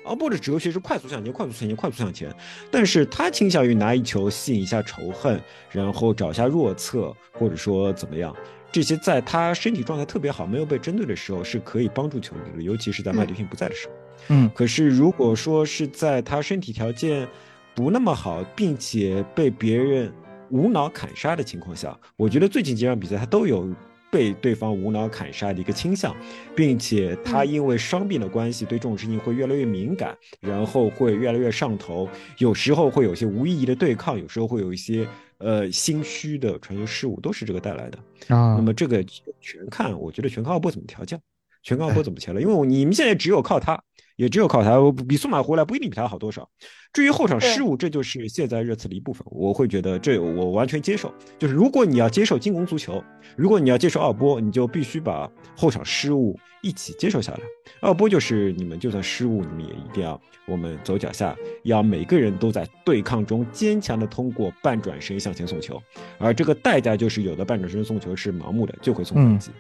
[0.06, 2.34] 奥波的哲学是快速向前，快速向前，快速向前，
[2.72, 5.38] 但是他倾向于拿一球吸引一下仇恨，
[5.70, 8.34] 然后找一下弱侧，或者说怎么样。
[8.72, 13.94] 这些在他身体状态特别好、没有被针对的时候是可以帮助球队的，尤其是在麦迪逊不在的时候。
[14.30, 17.28] 嗯，可是如果说是在他身体条件
[17.74, 20.12] 不那么好，并且被别人
[20.50, 23.74] 无脑砍杀的情况下，我觉得最近几场比赛他都有
[24.12, 26.16] 被对方无脑砍杀的一个倾向，
[26.56, 35.08] 并且他因为伤病的关系，对这种事情会越来越敏感，然后会越来越上头，有时候会有些无意义的对抗，有时候会有一些。
[35.40, 38.00] 呃，心虚的传球失误都是这个带来的
[38.36, 38.56] 啊。
[38.56, 39.04] 那么这个
[39.40, 41.16] 全看，我觉得全靠奥波怎么调教，
[41.62, 42.42] 全靠奥波怎么调了。
[42.42, 43.80] 因为你们现在只有靠他，
[44.18, 44.78] 也只有靠他。
[45.08, 46.50] 比苏马回来不一定比他好多少。
[46.92, 49.26] 至于后场失误，这就是现在热刺的一部分。
[49.30, 51.14] 我会觉得这我完全接受。
[51.40, 53.02] 就是如果你要接受进攻足球，
[53.36, 57.40] 如果你要接受奥波，你就必须把后场失误一起接受下来。
[57.82, 65.80] 奥波就是你们就算失误，你们也一定要我们走脚下，要每个人都在对抗中坚强的通过半转身向前送球，
[66.18, 69.52] 而这个代价就是有的半转身送球是盲目的，就会送反击。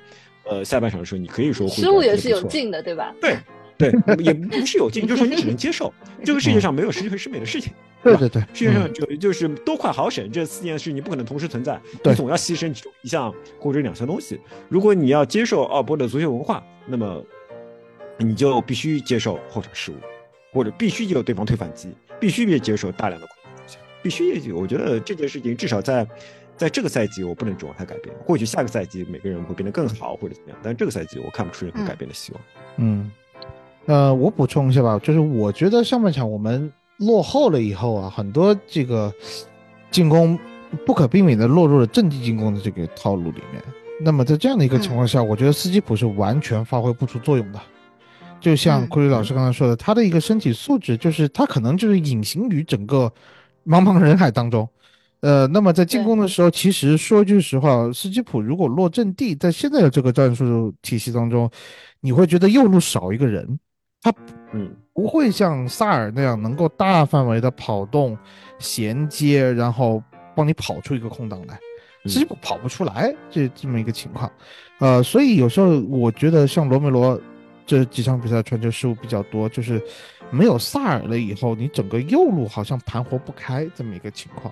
[0.49, 3.13] 呃，下半场的时候你可以说失误也是有进的，对吧？
[3.21, 3.37] 对。
[3.77, 5.93] 对，也不是有劲，就是说你只能接受。
[6.25, 14.39] 这个世界上没有十全十美的事情， 对对对，世界上就就是多快好省这四件事，你不可能同时存在，你总要牺牲其中一项或者两项东西。
[14.67, 17.23] 如果你要接受奥波的足球文化，那么
[18.17, 19.95] 你就必须接受后场失误，
[20.51, 23.27] 或者必须有对方推反击，必须别接受大量的
[24.01, 24.51] 必须。
[24.53, 26.07] 我觉得这件事情至少在
[26.55, 28.15] 在这个赛季，我不能指望它改变。
[28.25, 32.41] 或许下个赛季每个人会变得更好或者怎么样，但这个赛季我看不出任何改变的希望。
[32.77, 33.11] 嗯。
[33.87, 39.11] 呃，我补充一下吧，就是我觉得上半场我们落后了以后啊，很多这个
[39.89, 40.37] 进攻
[40.85, 43.63] 不可避免的落入了阵地进攻的这个套路里面。
[44.01, 47.59] 那么在这样的一个情况下，我觉得斯基普是完全发挥不出作用的。
[48.39, 53.11] 就像库里老师刚才说的，他的一个身体素质就是他可能就是隐形于整个
[53.65, 54.67] 茫茫人海当中，
[55.21, 61.49] 呃，那么在进攻的时候，其实说句实话，斯基普如果落阵地，在现在的这个战术体系当中，
[62.01, 63.57] 你会觉得右路少一个人，
[64.01, 64.13] 他
[64.53, 64.75] 嗯。
[64.93, 68.17] 不会像萨尔那样能够大范围的跑动、
[68.57, 70.01] 衔接，然后
[70.35, 71.53] 帮你跑出一个空档来，
[72.03, 72.09] 嗯。
[72.09, 74.31] 斯基普跑不出来这这么一个情况，
[74.79, 77.21] 呃，所以有时候我觉得像罗梅罗
[77.63, 79.79] 这几场比赛传球失误比较多，就是
[80.31, 84.51] 没有萨尔了以后，你整个右路好像盘活不开这么一个情况。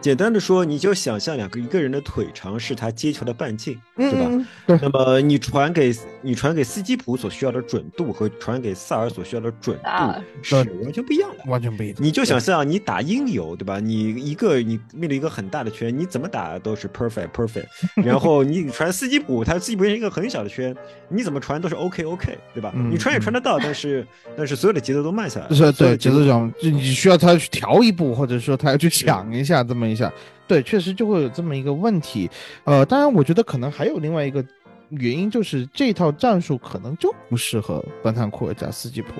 [0.00, 4.78] 简单的说，你就想象两个一个人的腿长是他接球的半径，对吧？
[4.80, 11.50] 那么你传给你传给斯基普所需要的准度和传给萨尔所需要的准啊度是完全不一样的。
[11.50, 11.96] 完全不一样。
[11.98, 13.80] 你就想象你打音游，对吧？
[13.80, 17.66] 你一个你面对一个很大的圈，你怎么打都是 perfect perfect。
[18.04, 20.74] 然后你传斯基普，他斯基普是一个很小的圈，
[21.08, 22.72] 你怎么传都是 OK OK，对吧？
[22.76, 24.06] 嗯你传也传得到，但是
[24.36, 30.12] 但是所有的节奏都慢下来是对节奏上，就你需要他去调一步，或者说他要去抢一下，这么一下，
[30.46, 32.28] 对，确实就会有这么一个问题。
[32.64, 34.44] 呃，当然，我觉得可能还有另外一个
[34.90, 39.12] 原因，就是这套战术可能就不适合本坦库尔加斯基普，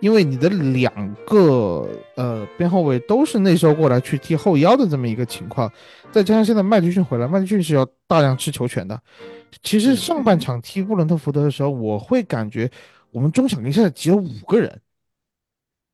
[0.00, 5.70] 因为你的两个呃边后卫都是内收过来去踢后腰的这么一个情况，
[6.10, 8.98] 再加上现在麦迪逊回来，麦迪逊是要大量吃球权的。
[9.62, 12.70] 其实上半场踢布伦特福德的时候，我会感觉
[13.10, 14.80] 我们中场一下子挤了五个人。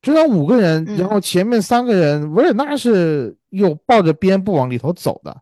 [0.01, 5.35] 中场五个人，嗯然后前面三个人，维尔纳是又抱着边不往里头走的，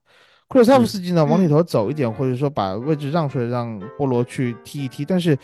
[0.48, 5.04] 库尔萨夫斯基呢嗯往里头走一点，或者说把位置让出来，让波罗去踢一踢。
[5.04, 5.38] 但是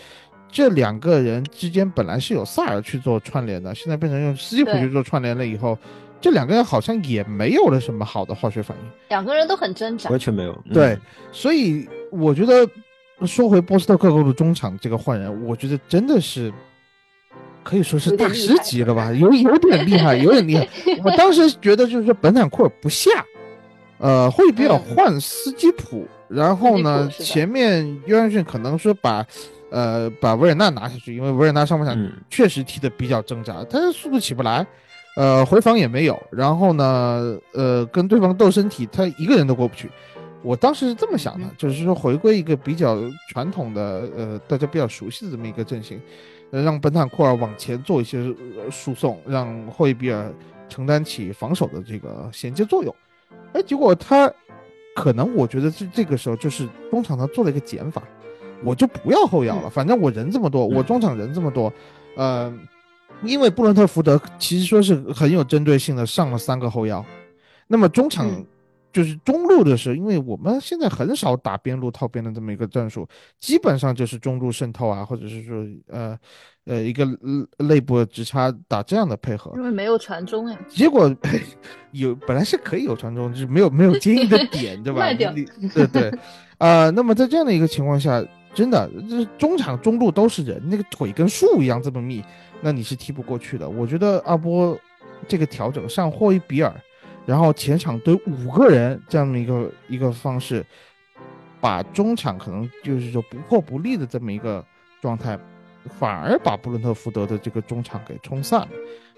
[0.50, 5.78] 这两个人之间本来是有萨尔去做串联的，现在变成用斯基普去做串联了以后，
[6.20, 8.84] 这两个人好像也没有了什么好的化学反应。
[9.10, 10.20] 两个人都很挣扎完。
[10.20, 10.52] 全没有。
[10.66, 10.98] 嗯对，
[11.32, 12.68] 所以我觉得
[13.26, 16.52] 说回波斯特克克的中场这个换人，我觉得真的是
[17.64, 20.68] 可以说是大师级了吧，有有点厉害，有点厉害。
[21.04, 23.10] 我当时觉得就是说本坦库尔不下，
[24.00, 29.26] 呃，会比尔嗯换斯基普，然后呢前面约翰逊可能说把。
[29.74, 34.68] 呃，把维尔纳拿下去，因为维尔纳上半场嗯确实踢的比较挣扎，他的速度起不来，
[35.16, 39.90] 呃，回防也没有，然后呢，呃，跟对方斗身体，他一个人都过不去。
[40.42, 42.98] 我当时是这么想的，就是说回归一个比较
[43.30, 50.34] 传统的，呃，大家比较熟悉的这么一个阵型，呃，让本坦库尔往前做一些呃输送，让霍伊比尔
[50.68, 52.94] 承担起防守的这个衔接作用。
[53.54, 54.32] 哎，结果他
[54.96, 58.04] 可能我觉得是这个时候就是中场他做了一个减法，
[58.64, 61.72] 我就不要后腰了，反正我人这么多，我中场人这么多，
[62.18, 62.54] 呃，
[63.24, 67.04] 因为布伦特福德其实说是很有针对性的上了三个后腰，
[67.68, 68.46] 那么中场嗯
[68.92, 73.08] 就是中路的时候，因为我们现在很少打边路套边的这么一个战术，
[73.40, 76.18] 基本上就是中路渗透啊，或者是说呃
[76.66, 81.14] 呃一个呃内部的直插打这样的配合，因为没有传中呀，结果
[81.92, 85.00] 有本来是可以有传中，就是没有没有接应的 点，对吧？
[85.00, 86.12] 卖掉你对对，
[86.58, 88.24] 呃， 那么在这样的一个情况下，
[88.54, 92.24] 真的，这中场中路都是人，那个腿跟树一样这么密，
[92.62, 93.70] 那你是踢不过去的。
[93.70, 94.78] 我觉得阿波
[95.28, 96.74] 这个调整上霍伊比尔，
[97.26, 100.66] 然后前场堆五个人这样的一个一个方式，
[101.60, 104.66] 把中场可能就是说不破不立的这么一个
[105.02, 105.40] 状态，
[106.00, 108.70] 反而把布伦特福德的这个中场给冲散了。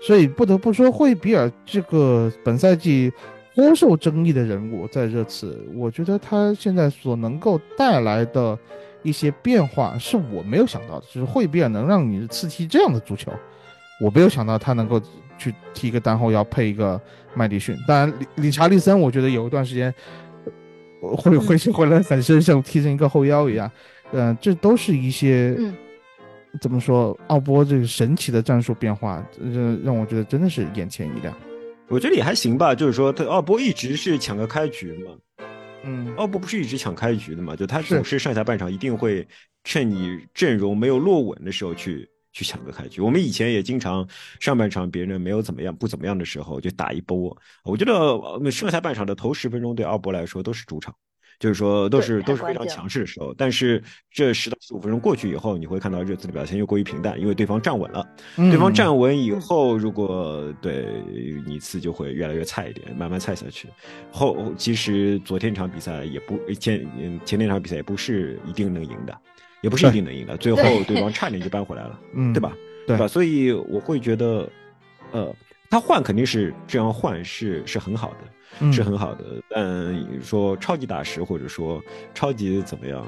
[0.01, 3.11] 所以不得不说，惠比尔这个本赛季
[3.55, 8.57] 颇受争议的人物，在热刺，我觉得他现在所能够带来的
[9.01, 11.05] 一些变化，是我没有想到的。
[11.05, 13.31] 就是惠比尔能让你刺踢这样的足球，
[14.01, 15.01] 我没有想到他能够
[15.37, 16.99] 去踢一个单后腰配一个
[17.33, 17.77] 麦迪逊。
[17.87, 19.93] 当然，理理查利森，我觉得有一段时间
[21.01, 23.69] 会会会回来反身像踢成一个后腰一样。
[24.11, 25.73] 嗯、这都是一些嗯
[26.61, 31.35] 怎么说，奥波这个神奇的战术变化，让让我觉得真的是眼前一亮。
[31.89, 35.11] 我觉得也还行吧，就是说他奥波一直是抢个开局嘛，
[35.83, 39.27] 嗯，奥波不是一直抢开局的嘛，就他总是上下半场一定会
[39.63, 42.99] 趁你阵容没有落稳的时候去去抢个开局。
[42.99, 44.05] 我们以前也经常
[44.41, 47.35] 上半场别人没有怎么样不怎么样的时候就打一波。
[47.63, 50.93] 我觉得剩下半场的头十分钟对奥博来说都是主场。
[51.39, 58.07] 就是说，都是都是非常强势的时候，但是这十到十五分钟过去以后，你会看到热刺的表现又过于平淡，因为对方站稳了。
[58.37, 60.87] 嗯对方站稳以后，如果对
[61.45, 63.67] 你次就会越来越菜一点，慢慢菜下去。
[64.09, 69.19] 后其实昨天场比赛也不前嗯前天场比赛也不是一定能赢的，
[69.63, 72.53] 也不是一定能赢的，最后对方差点就扳回来了，嗯，对吧？
[72.85, 73.07] 对吧？
[73.07, 74.47] 所以我会觉得，
[75.11, 75.35] 呃，
[75.71, 78.17] 他换肯定是这样换是是很好的。
[78.59, 81.81] 嗯是很好的，但说超级大师或者说
[82.13, 83.03] 超级怎么样，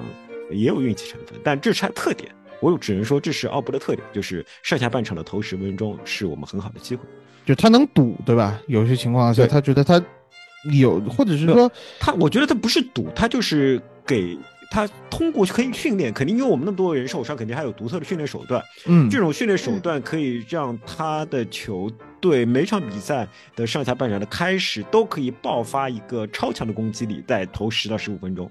[0.49, 2.32] 也有运气成分，但这是他特点。
[2.61, 7.03] 我只能说这是奥布的特点，就是上下半场的头十分钟是我们很好的机会。
[7.45, 8.59] 就他能赌，对吧？
[8.65, 10.03] 有些情况下，他觉得他
[10.73, 14.36] 有，或者是说他，我觉得他不是赌，他就是给
[14.70, 18.63] 他通过可以训练，肯定因为我们那么多人受伤，肯定还有独特的训练手段。
[18.86, 21.89] 嗯，这种训练手段可以让他的球
[22.20, 28.49] 队每场比赛的上下半场的开始都可以爆发一个超强的攻击力，在头十到十五分钟，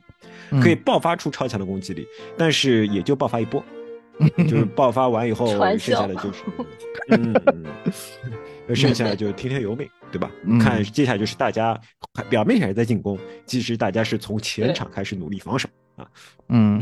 [0.50, 0.60] 嗯。
[0.60, 2.06] 可以爆发出超强的攻击力，
[2.36, 3.62] 但是也就爆发一波，
[4.48, 5.46] 就是爆发完以后，
[5.76, 6.42] 剩下的就是，
[7.10, 7.34] 嗯，
[8.68, 10.30] 嗯剩下的就是听天由命，对吧？
[10.46, 10.58] 嗯。
[10.58, 11.78] 看接下来就是大家
[12.30, 15.68] 表面上是在进攻，其实大家是从前场开始努力防守。
[15.68, 15.83] 啊。
[16.48, 16.80] 嗯，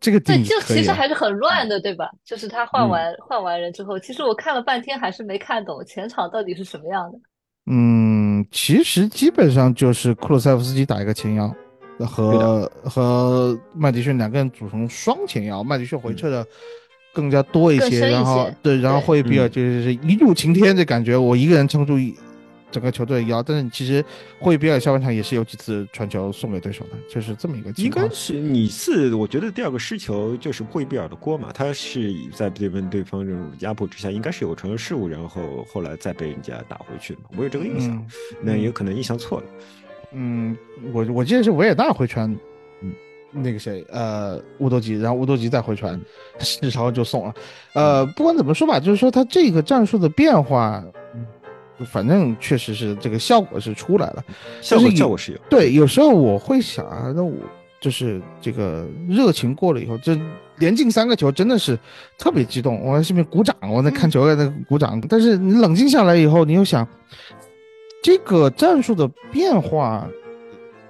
[0.00, 0.60] 这个定对，就。
[0.62, 2.10] 其实还是很乱的，对吧？
[2.24, 7.18] 就是他换嗯完、换完人之后，其实我看了半天还是没看懂前场到底是什么样的。
[7.70, 11.54] 嗯，其实基本上就是库鲁塞夫斯基打一个前腰，
[11.98, 16.46] 和和麦迪逊两个人组成双前腰，麦迪逊回撤的
[17.12, 22.16] 更加多一些，然后对，然后对霍伊比尔嗯就是一柱擎天的感觉，我一个人撑住一
[22.70, 24.04] 整个球队的腰，但是其实
[24.38, 28.14] 霍伊比尔下半场也是有几次传球送给对手的，就是这么一个情况应该。
[28.14, 38.06] 是你是，我觉得第二个失球就是霍伊比尔的锅嘛，他是在对方对方这种压迫之下，应该是有传球失误，然后后来再被人家打回去的嘛，我有这个印象，嗯
[38.42, 39.46] 那也可能印象错了。
[40.12, 40.56] 嗯，
[40.92, 42.34] 我我记得是维也纳回传，
[42.82, 42.92] 嗯，
[43.30, 46.00] 那个谁，呃，乌多吉，然后乌多吉再回传，
[46.62, 47.34] 然后就送了。
[47.74, 50.92] 呃，不管怎么说吧，就是说他这个战术的变化，嗯
[51.86, 54.24] 反正确实是这个效果是出来了。
[54.60, 57.34] 效果就是效果是有，对，有时候我会想啊，那我
[57.80, 60.18] 就是这个热情过了以后，这
[60.56, 61.78] 连进三个球真的是
[62.18, 65.00] 特别激动，我在下面鼓掌，我在看球在那鼓掌。
[65.08, 66.86] 但是你冷静下来以后，你又想，
[68.02, 70.08] 这个战术的变化，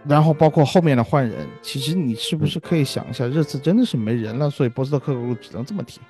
[0.06, 6.00] 然后包括后面的换人，其实你是不是可以想一下，热刺真的是没人了，所以波斯特克鲁只能这么踢。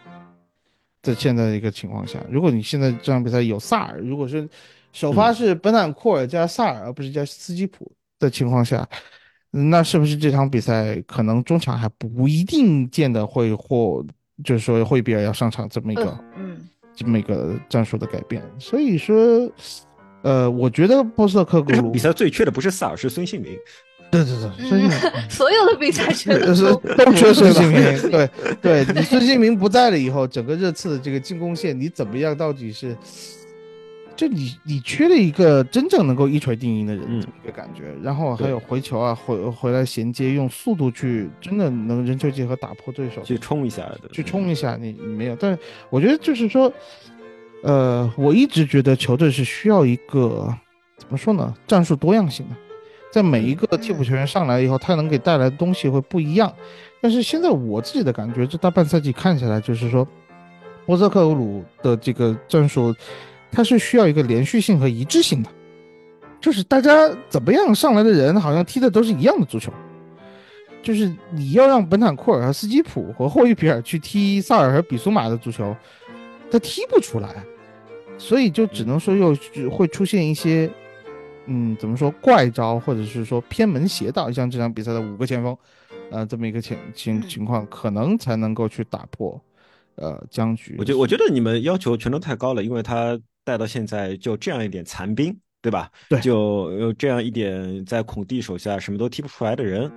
[1.03, 4.49] 在现在的一个情况下，如果你现在这场比赛有萨尔，如果是
[4.93, 8.89] 首发是本坦库尔加萨尔，而不是加斯基普的情况下，
[9.51, 14.05] 那是不是这场比赛可能中场还不一定见得会或
[14.45, 16.05] 就是说会比尔要上场这么一个、
[16.37, 18.43] 嗯嗯，这么一个战术的改变？
[18.59, 19.17] 所以说，
[20.23, 23.57] 呃，我觉得波斯特克格鲁比赛最缺的不是萨尔，是孙兴民。
[24.11, 24.91] 对对对，孙兴民。
[24.91, 27.81] 嗯， 所有的比赛全就是都都缺孙兴民，
[28.11, 28.31] 对
[28.61, 32.37] 对， 你孙兴民不在了以后，整个热刺的这个进攻线你怎么样？
[32.37, 32.97] 到底是，
[34.17, 37.83] 就你你缺了一个真正能够一锤定音的人，嗯这么一个感觉。
[38.03, 45.37] 然后还有回球啊，回回来衔接，用速度去真的能人球结合打破对手，去冲一下的，去冲一下，你你没有。
[45.37, 45.59] 但是
[45.91, 46.73] 我觉得就是说，
[47.63, 50.53] 呃，我一直觉得球队是需要一个
[50.97, 52.57] 怎么说呢，战术多样性的，
[53.11, 56.53] 在每一个替补球员上来以后，他能给带来的东西会不一样。
[57.01, 60.07] 但是现在我自己的感觉，这大半赛季看下来，就是说，
[60.85, 62.95] 波泽克鲁的这个战术，
[63.51, 65.49] 它是需要一个连续性和一致性的，
[66.41, 69.73] 就是大家怎么样上来的人，好像踢的都是一样的足球。
[70.81, 75.77] 就是你要让本坦库尔和斯基普和霍伊比尔去踢萨尔和比苏马的足球，
[76.51, 77.29] 他踢不出来，
[78.17, 79.37] 所以就只能说又
[79.71, 80.71] 会出现一些，
[81.49, 85.57] 嗯，怎么说怪招，或者是说偏门邪道，像这场比赛的五个前锋，
[86.11, 89.41] 呃，这么一个情情情况，可能才能够去打破，
[89.95, 90.77] 呃，僵局。
[90.79, 95.91] 我觉我觉得你们要求全都太高了，因为他带到现在就这样一点残兵，对吧？
[96.11, 99.91] 对就有这样一点在孔蒂手下什么都踢不出来的人，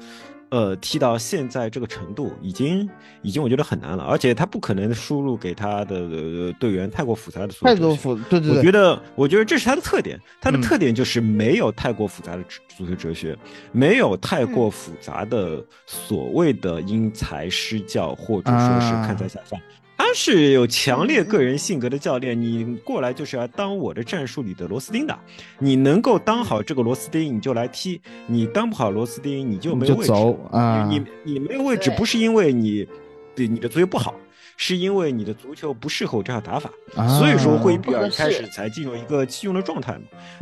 [0.52, 2.88] 呃，踢到现在这个程度，已经
[3.22, 10.20] 已经我觉得很难了，而且他不可能输入给他的、呃队员太过复杂的足球太多复，对对对，我觉得，我觉得这是他的特点。
[10.42, 13.36] 他的嗯特点就是没有太过复杂的足球哲学，
[13.72, 19.60] 没有太过复杂的所谓的因材施教，或者说是看材下饭。
[20.02, 25.16] 他是有强烈个人性格的教练，你过来就是要当我的战术里的螺丝钉的。
[25.60, 30.08] 你能够当好这个螺丝钉，你就来踢；你当不好螺丝钉，你就没有位置。
[30.08, 32.88] 走啊，你你没有位置，不是因为你
[33.36, 34.16] 对你的足球不好，
[34.58, 36.68] 是因为你的足球不适合我这样打法。
[36.96, 39.96] 啊所以说，会比尔开始才进入一个弃用的状态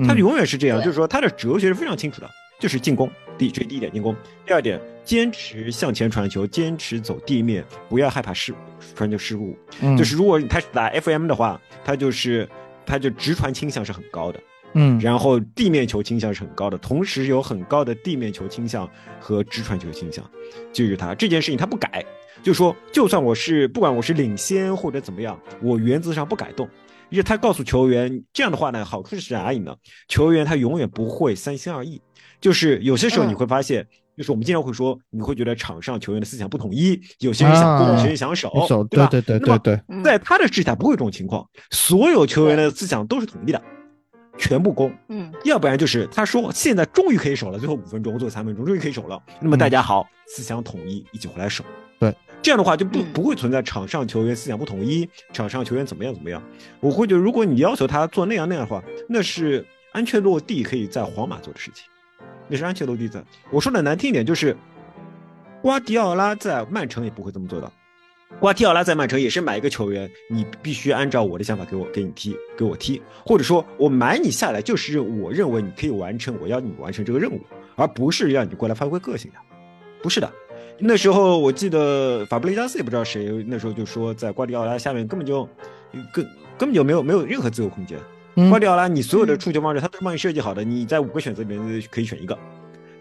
[0.08, 2.30] 他永远是这样，就是说他的哲学是非常清楚的，
[2.60, 3.10] 就是进攻。
[3.38, 4.14] 第这是第一点，进攻；
[4.46, 8.54] 第二点，坚持向前传球，坚持走地面，不要害怕失
[8.94, 9.58] 传球失误。
[9.80, 12.46] 嗯就是如果他是打 FM 的话，他就是
[12.86, 14.44] 他就直传倾向是很高的，
[14.74, 18.90] 嗯然后地面球倾向是很高的，同时有很高的地面球倾向
[19.22, 20.30] 和直传球倾向，
[20.74, 22.06] 就是他这件事情他不改，
[22.44, 26.68] 就说就算我是不管我是领先或者怎么样，我原则上不改动。
[27.10, 29.76] 因为他告诉球员这样的话呢，好处是哪里呢？
[30.08, 32.00] 球员他永远不会三心二意，
[32.40, 33.86] 就是有些时候你会发现，
[34.18, 39.08] 就是我们经常会说，你会觉得场上球员的思想不统一，有些人想攻，啊有些人想守，手，对吧？
[39.08, 43.62] 对对对对对，嗯在他的视下不会有这种情况，所有球员的思想都是统一的。
[44.38, 51.62] 全部攻，嗯，要不然就是他说现在终于可以守了，最后五分钟、最后三分钟终于可以守了，那么大家好，思想统一，一起回来守。
[52.00, 56.42] 对，这样的话就不嗯不会存在场上球员思想不统一，场上球员怎么样怎么样。
[56.80, 61.84] 我会觉得，如果你要求他做那样那样的话，那是安全落地可以在皇马做的事情，
[62.50, 63.24] 那是安切洛蒂在。
[63.50, 64.58] 我说的难听一点就是，
[65.62, 67.72] 瓜迪奥拉在曼城也不会这么做的。
[68.40, 77.42] 瓜迪奥拉在曼城也是买一个球员，你必须按照我的想法给我给你踢，给我踢，或者说我买你下来就是我认为你可以完成，我要你完成这个任务，
[77.76, 79.38] 而不是让你过来发挥个性的，
[80.04, 80.32] 不是的。
[80.78, 85.44] 那时候我记得法布雷加斯也不知道谁，那时候就说在瓜迪奥拉下面根本就
[86.14, 86.24] 根
[86.58, 88.00] 根本就没有没有任何自由空间。
[88.36, 92.38] 嗯瓜迪奥拉你所有的触球方式他都是帮你设计好的，你在五个选择里面可以选一个，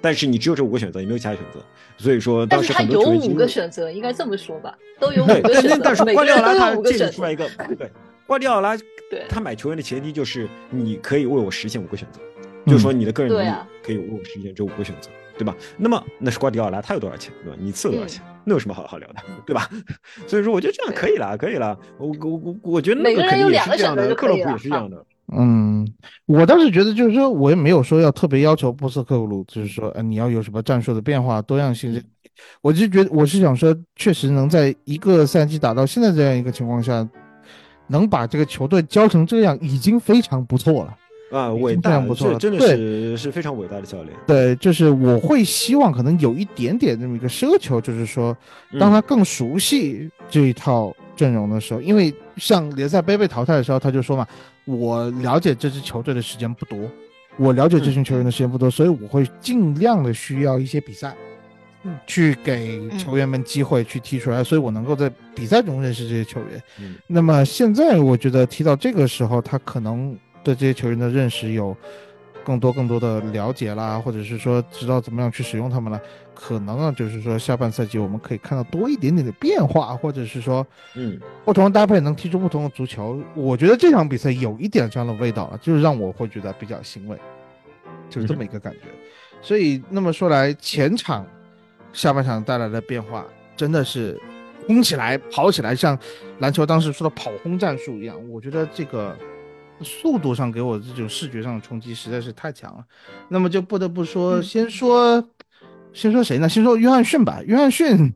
[0.00, 1.60] 但是你只有这五个选择，你没有其他选择。
[1.96, 7.06] 所以说当时很多球员五个选择，应该这么说吧，都有五对，但个选择，是但是瓜迪奥拉他建有五个选择。
[7.06, 7.90] 立出来一个对，
[8.26, 8.76] 瓜迪奥拉
[9.10, 12.20] 对他买球员的前提就是你可以为我实现五个选择，
[12.66, 13.50] 就是说你的个人能力
[13.82, 15.54] 可以为我实现这五个选择，对吧？
[15.76, 17.56] 那么那是瓜迪奥拉，他有多少钱，对吧？
[17.60, 19.14] 你赐了多少钱，那有什么好好聊的，
[19.46, 19.68] 对吧？
[20.26, 21.78] 所以说我觉得这样可以了，可以了。
[21.98, 25.04] 我我我我觉得那每个人肯定也有两个是这样的，克洛普也是这样的。
[25.36, 25.86] 嗯，
[26.26, 32.02] 我倒是觉得，就是说，我也没有说要特别要求波斯克鲁，就是说，呃，你要有什么战术的变化、多样性这。
[32.62, 37.06] 我就觉得，我是想说，确实能在一个赛季打到现在这样一个情况下，
[37.88, 40.96] 能把这个球队教成这样，已经非常不错了。
[41.30, 44.16] 啊，伟大不错了真的对是是非常伟大的教练。
[44.26, 48.34] 对，就是我会希望可能有一点点这么一个奢求，就是说，
[48.72, 54.24] 嗯当他更熟悉这一套阵容的时候，因为像联赛杯被淘汰的时候，他就说嘛，
[54.64, 56.78] 我了解这支球队的时间不多，
[57.36, 61.14] 我了解这群球员的时间不多，所以我会尽量的需要一些比赛，
[62.06, 66.62] 去给球员们机会去踢出来，所以我能够在比赛中认识这些球员。
[66.80, 71.76] 嗯那么现在我觉得踢到这个时候，他可能对这些球员的认识有
[72.48, 76.00] 更多更多的了解啦，或者是说知道怎么样去使用他们了。
[76.34, 83.20] 可能啊，就是说下半赛季我们可以看到多一点点的变化，或者是说嗯不同的搭配能踢出不同的足球。
[83.34, 87.18] 我觉得这场比赛有一点这样的味道了，就是让我会觉得比较欣慰，
[88.08, 88.88] 就是这么一个感觉。
[89.42, 91.26] 所以那么说来，前场、
[91.92, 94.18] 下半场带来的变化真的是
[94.66, 95.98] 轰起来、跑起来，像
[96.38, 98.16] 篮球当时说的跑轰战术一样。
[98.30, 99.14] 我觉得这个
[99.82, 102.84] 速度上给我这种视觉上的冲击实在是太强了。
[103.28, 105.28] 那么就不得不说，嗯先说
[105.92, 106.48] 先说谁呢？
[106.48, 107.40] 先说约翰逊吧。
[107.46, 108.12] 约翰逊，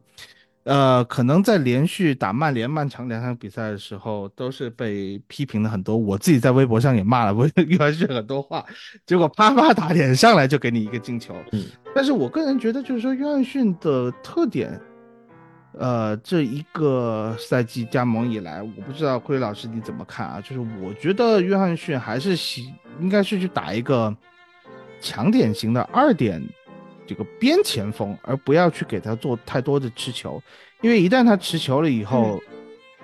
[0.65, 5.97] 呃，可能在连续打曼联、曼城两场比赛的时候，都是被批评了很多。
[5.97, 7.35] 我自己在微博上也骂了
[7.67, 8.65] 约翰逊很多话，
[9.07, 11.35] 结果啪啪打脸上来就给你一个进球。
[11.53, 14.81] 嗯，但是我个人觉得，就是说约翰逊的特点，
[15.79, 20.41] 呃，这一个赛季加盟以来，我不知道辉老师你怎么看啊？
[20.41, 24.14] 就是我觉得约翰逊还是喜应该是去打一个
[25.01, 26.43] 强点型的二点
[27.07, 30.43] 这个边前锋，而不要去给他做太多的持球，
[30.83, 32.41] 因为一旦他持球了以后，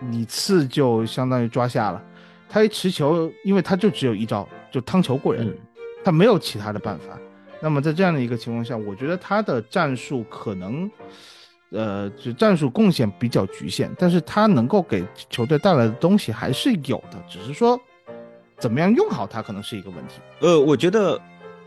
[0.00, 2.02] 你刺就相当于抓下了。
[2.48, 5.56] 他一持球，因为他就只有一招，就趟球过人，嗯
[6.04, 7.18] 他没有其他的办法。
[7.60, 10.90] 那么在这样的一个情况下，我觉得他的战术可能，
[11.70, 17.78] 呃，就战术贡献比较局限，但是他能够给球队带来的东西还是有的，只是说
[18.58, 20.20] 怎么样用好它可能是一个问题。
[20.40, 21.20] 呃，我觉得，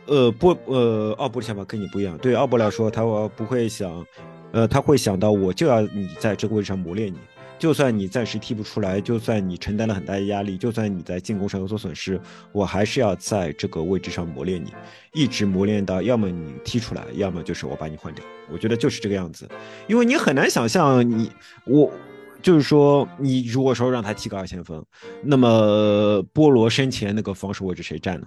[0.08, 2.18] 呃，不呃，奥博的想法跟你不一样。
[2.18, 3.04] 对奥博来说，他
[3.36, 4.06] 不会想，
[4.52, 7.20] 呃，他会想到我就要你在这个位置上磨练你，
[7.62, 12.20] 就算你暂时踢不出来，就算你承担了很大的压力，就算你在进攻上有所损失，
[12.52, 14.74] 我还是要在这个位置上磨练你，
[15.14, 18.26] 一直磨练到要么你踢出来，要么就是我把你换掉。
[18.52, 19.48] 我觉得就是这个样子，
[19.88, 21.32] 因为你很难想象你
[21.66, 21.92] 我。
[22.42, 24.84] 就是说，你如果说让他踢个二前锋，
[25.22, 28.26] 那么波罗身前那个防守位置谁站呢？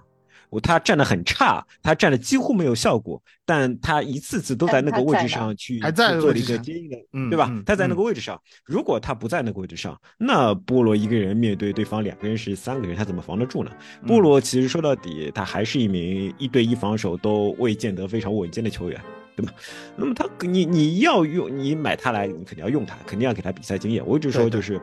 [0.55, 6.97] 我他站得很差，他站的几乎没有效果，但他一次次都在那个位置上去还在做了一位置上个接应的？
[7.29, 13.71] 对吧他在那嗯个位置上，如果他不在那个位置上，那波罗一个人面对对方两个人是三个人，他怎么防得住呢？
[14.03, 19.01] 嗯波罗其实说到底，他还是一名一对一防守都未见得非常稳健的球员。
[19.37, 19.53] 对吧？
[19.97, 24.01] 那么他你你要用你买他来，你肯定要用他，肯定要给他比赛经验。
[24.07, 24.81] 我一直说就是，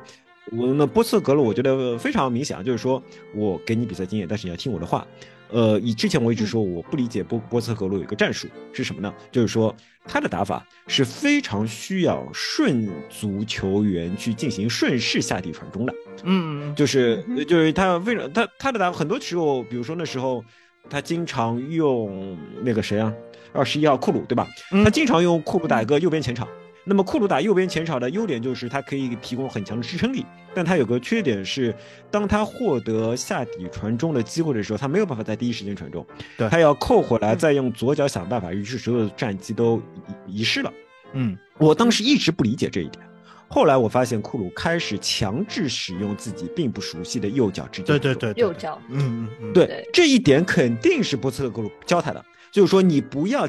[0.51, 3.01] 我那波斯格鲁，我觉得非常明显啊，就是说
[3.33, 5.07] 我给你比赛经验，但是你要听我的话。
[5.51, 9.13] 呃，以之前我一直说我不理解波波斯格鲁有一个战术是什么呢？
[9.31, 9.75] 就是说
[10.05, 15.93] 他的打法是非常需要顺足球员去进行顺势下底传中的。
[16.23, 20.43] 嗯嗯就是就是他非常他他的打法很多时候，比如说那时候
[20.89, 23.13] 他经常用那个谁啊，
[23.53, 24.47] 二十一号库鲁对吧？
[24.71, 26.47] 嗯他经常用库鲁打一个右边前场，
[26.83, 31.73] 那么库鲁打右边前场的优点就是它可以提供很强的支撑力，但它有个缺点是，
[32.09, 36.05] 当他获得下底传中的机会的时候，他没有办法在第一时间传中，
[36.37, 39.81] 对他要扣回来再用左脚想办法，于是所有的战机都
[40.27, 40.73] 遗遗失了。
[41.13, 43.05] 嗯我当时一直不理解这一点，
[43.47, 53.47] 后来我发现库鲁开始强制使用自己并不熟悉的右脚直接对对对，对右，脚，嗯嗯嗯，对对这一点肯定是波斯特克鲁教他的，就是说你不要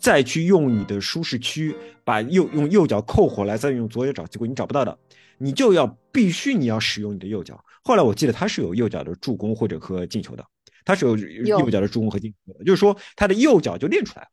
[0.00, 1.74] 再去用你的舒适区
[2.04, 4.98] 把右用右脚扣回来，再用左脚找机会，你找不到的，
[5.38, 7.62] 你就要必须你要使用你的右脚。
[7.82, 10.44] 后来我记得他是有右脚的助攻或者和进球的，
[10.84, 14.28] 他是有右脚的助攻和进球的，就是说他的右脚就练出来了，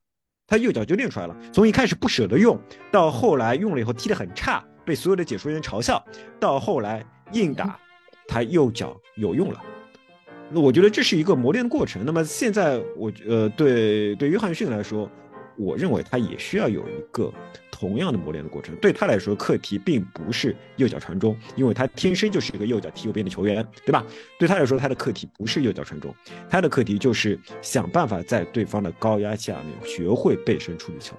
[0.45, 1.35] 他右脚就练出来了。
[1.51, 2.59] 从一开始不舍得用，
[2.91, 6.03] 到后来用了以后踢得很差，被所有的解说员嘲笑，
[6.39, 7.79] 到后来硬打，
[8.27, 9.61] 他右脚有用了。
[10.51, 12.03] 那我觉得这是一个磨练的过程。
[12.05, 15.09] 那么现在我呃对对约翰逊来说，
[15.59, 17.31] 我认为他也需要有一个
[17.69, 18.73] 同样的磨练的过程。
[18.77, 24.05] 对他来说，课题并不是右脚传中，因为他天生就是一个右脚踢右边的球员，对吧？
[24.39, 26.15] 对他来说，他的课题不是右脚传中，
[26.49, 31.15] 他的课题就是想办法在对方的高压下面学会背身处理球。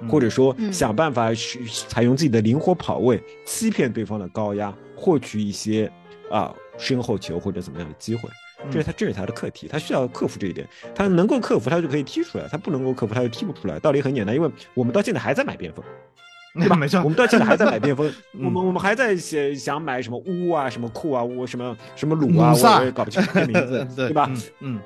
[0.00, 5.90] 嗯或者说嗯想办法去采用自己的灵活跑位，欺骗对方的高压，获取一些
[6.30, 8.28] 啊身后球或者怎么样的机会。
[8.70, 10.66] 这是他这是他的课题，他需要克服这一点。
[10.94, 13.78] 他能够克服，他就可以踢出来；他不能够克服，他就踢不出来。
[13.78, 15.84] 道理很简单，因为我们到现在还在买边锋，
[16.58, 16.76] 对吧？
[16.76, 24.28] 没错，我们到现在还在买边锋， 嗯我们我们还在想想买什么乌啊、什么库啊、乌什么什么鲁啊，我也搞不清这名字， 对对吧？
[24.30, 24.80] 嗯嗯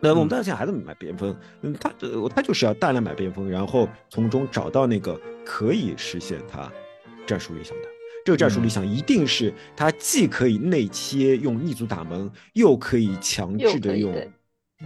[0.00, 6.70] 那我们到现在还在买边锋，嗯，他呃他就是要大量买边锋，然后从中找到那个可以实现他
[7.26, 7.88] 战术理想的。
[8.24, 14.32] 这个战术理想一定是他既可以内切用逆足打门，又可以强制的用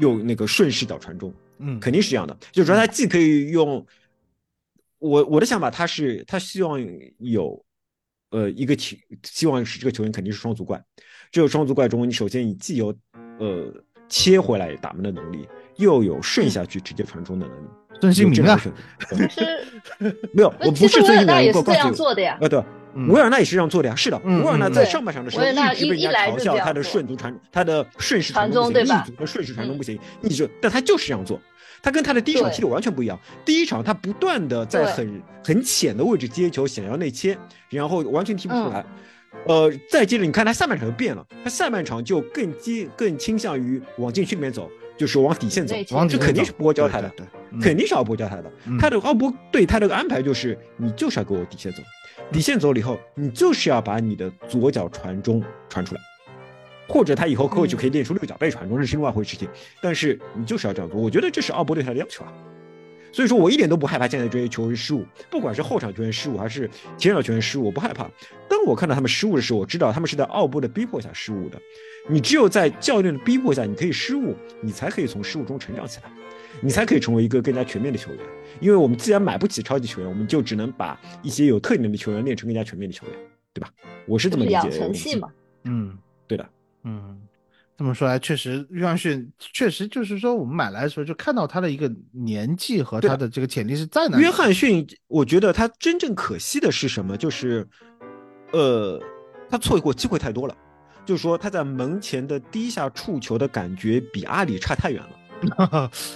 [0.01, 2.37] 用那个顺势脚传中，嗯，肯定是这样的。
[2.51, 3.87] 就是说他既可以用，
[4.99, 6.81] 我我的想法他是他希望
[7.19, 7.65] 有，
[8.31, 10.83] 呃一个球，希望是这个球员肯定是双足怪。
[11.31, 12.93] 这个双足怪中，你首先你既有
[13.39, 13.73] 呃
[14.09, 17.69] 切回来打门的能力，又有顺下去直接传中的能力。
[18.01, 18.61] 孙兴民啊，
[19.11, 22.39] 其实没有，我不是孙兴民，纳也是这我告诉你，样做的呀。
[22.41, 22.63] 呃，对，
[22.95, 23.95] 嗯维尔纳也是这样做的呀。
[23.95, 31.41] 是的，嗯维尔纳嗯在上半场的时候维尔纳一直被人家嘲笑他的顺足传，他的顺势传传中不行，对吧逆足和顺势传中不行，逆足，但他就是这样做。
[31.81, 33.17] 他跟他的第一场踢的完全不一样。
[33.45, 37.39] 第一场他不断的在很很浅的位置接球，想要内切，
[37.71, 38.85] 然后完全踢不出嗯来。
[39.47, 45.77] 呃，再接着你看他下半场就变了，他下半场就更接更倾向于往禁区里面走，就是往底线走
[46.09, 48.53] 这肯定是波教他的，对，对对肯定是奥波教他的。
[48.67, 51.79] 嗯他的奥波对他的安排就是，你就是要给我底线走，
[52.31, 56.01] 底线走了以后，你就是要把你的左脚传中传出来，
[56.87, 59.49] 或者他以后或许可以练出六脚背传中，这是另外一回事情。
[59.83, 62.33] 但是你就是要这样做，我觉得这是奥波对他的要求啊。
[63.11, 66.69] 所以说我一点都不害怕现在这些球员失误，不管是后场球员失误还是
[66.99, 68.05] 前场球员失误，我不害怕。
[68.47, 71.59] 当我看到他们失误的时候，我知道他们是在奥波的逼迫下失误的。
[72.11, 76.11] 你只有在教练的逼迫下，你可以失误，你才可以从失误中成长起来。
[76.63, 78.21] 你才可以成为一个更加全面的球员。
[78.61, 83.17] 因为我们既然买不起超级球员，我们就只能把一些有特点的球员练成更加全面的球员，
[83.53, 83.71] 对吧？
[84.07, 84.71] 我是这么理解的。
[84.71, 85.29] 养成系嘛，
[85.65, 85.97] 嗯，
[86.27, 86.49] 对的，
[86.85, 87.21] 嗯，
[87.77, 94.23] 这么说来，确实约翰逊确实就是说，我们买来的时候就看到他的一个年纪和他的这个潜力是在那里。
[94.23, 97.17] 约翰逊，我觉得他真正可惜的是什么？
[97.17, 97.67] 就是，
[98.53, 99.01] 呃，
[99.49, 100.57] 他错过机会太多了。
[101.07, 105.11] 就是说他在门前的第一下触球的感觉比阿里差太远了。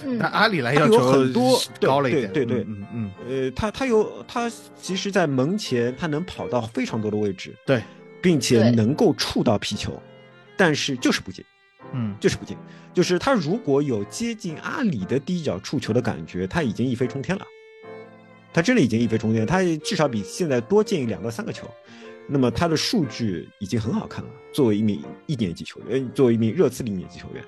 [0.05, 0.17] 嗯。
[0.19, 7.81] 但阿里来要求很多对高了一点，对对对嗯嗯呃，他他有他其实，在门前他能跑到非常多的位置，对，
[8.21, 10.01] 并且对能够触到皮球，
[10.57, 11.43] 但是就是不进。
[11.93, 12.15] 嗯。
[12.19, 12.57] 就是不进，
[12.93, 17.45] 就是他如果有接近阿里的第一脚触球的感觉，他已经一飞冲天了。
[18.53, 21.67] 他真的已经一飞冲天，他至少比现在多进两到三个球。
[22.27, 24.29] 那么他的数据已经很好看了。
[24.53, 27.43] 作为一名一年级球员，作为一名热刺的一年级球员，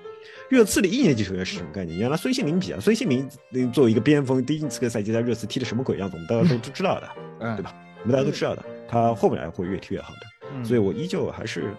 [0.50, 1.98] 热刺的一年级球员是什么概念？
[1.98, 7.10] 原来孙兴民比啊，孙兴民呃作为一个边锋，第一次个赛季在热刺踢的什么鬼样子，我们大家都都知道的，
[7.42, 7.74] 嗯，对吧？
[8.02, 10.20] 我们大家都知道的，他后面来会越踢越好的。
[10.54, 10.64] 嗯？
[10.64, 11.74] 所以我依旧还是，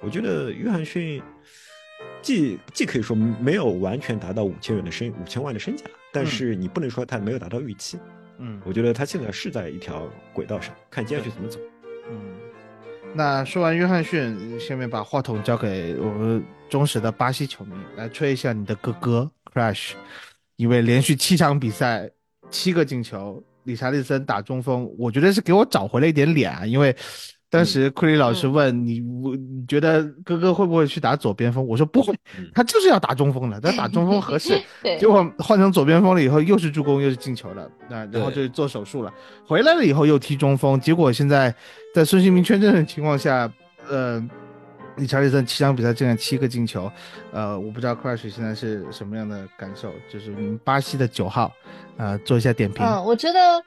[0.00, 1.20] 我觉得约翰逊
[2.22, 7.98] 既既可以说没有完全达到五千元的身五千万的身价，但是你不能说他没有达到预期。
[8.38, 11.58] 嗯我觉得他现在是在一条轨道上，看接下去怎么走。
[11.58, 11.75] 嗯，
[13.16, 19.92] 那说完约翰逊，下面把话筒交给我们忠实的巴西球迷，来吹一下你的哥哥 Crash，
[20.56, 22.10] 因为连续七场比赛
[22.50, 26.94] 七个进球，理查利森打中锋，我觉得是给我找回了一点脸啊，因为
[27.48, 31.66] 当时库里老师问你，我你觉得哥哥会不会去打左边锋？
[31.66, 32.14] 我说不会，
[32.54, 34.60] 他就是要打中锋的，他打中锋合适。
[34.98, 39.12] 结果换成左边锋了以后，又是助攻又是进球了，那然后就做手术了，
[39.46, 41.54] 回来了以后又踢中锋，结果现在
[41.94, 43.52] 在孙兴民缺阵的情况下，
[43.88, 44.22] 呃。
[44.96, 46.90] 理查利森七场比赛进了七个进球，
[47.30, 51.52] 呃，我不知道 Crush 现在是什么样的感受，就是你们巴西的九号，
[51.98, 52.82] 呃，做一下点评。
[52.82, 53.62] 嗯，我觉得，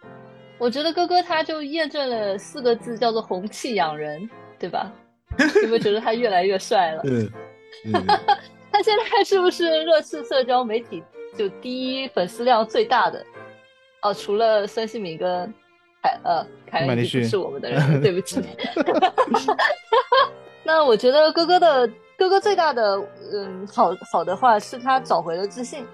[0.59, 4.29] 我觉得哥哥他就验证了四个字，叫做红气养人，
[4.59, 4.91] 对吧？
[5.63, 7.01] 有没有觉得他越来越帅了？
[7.85, 8.05] 嗯，
[8.71, 11.01] 他现在是不是热刺社交媒体
[11.37, 13.25] 就第一粉丝量最大的？
[14.01, 15.53] 哦，除了孙兴慜跟
[16.01, 18.41] 凯呃凯恩不是我们的人， 对不起。
[20.63, 23.01] 那我觉得哥哥的哥哥最大的
[23.33, 25.85] 嗯好好的话是他找回了自信，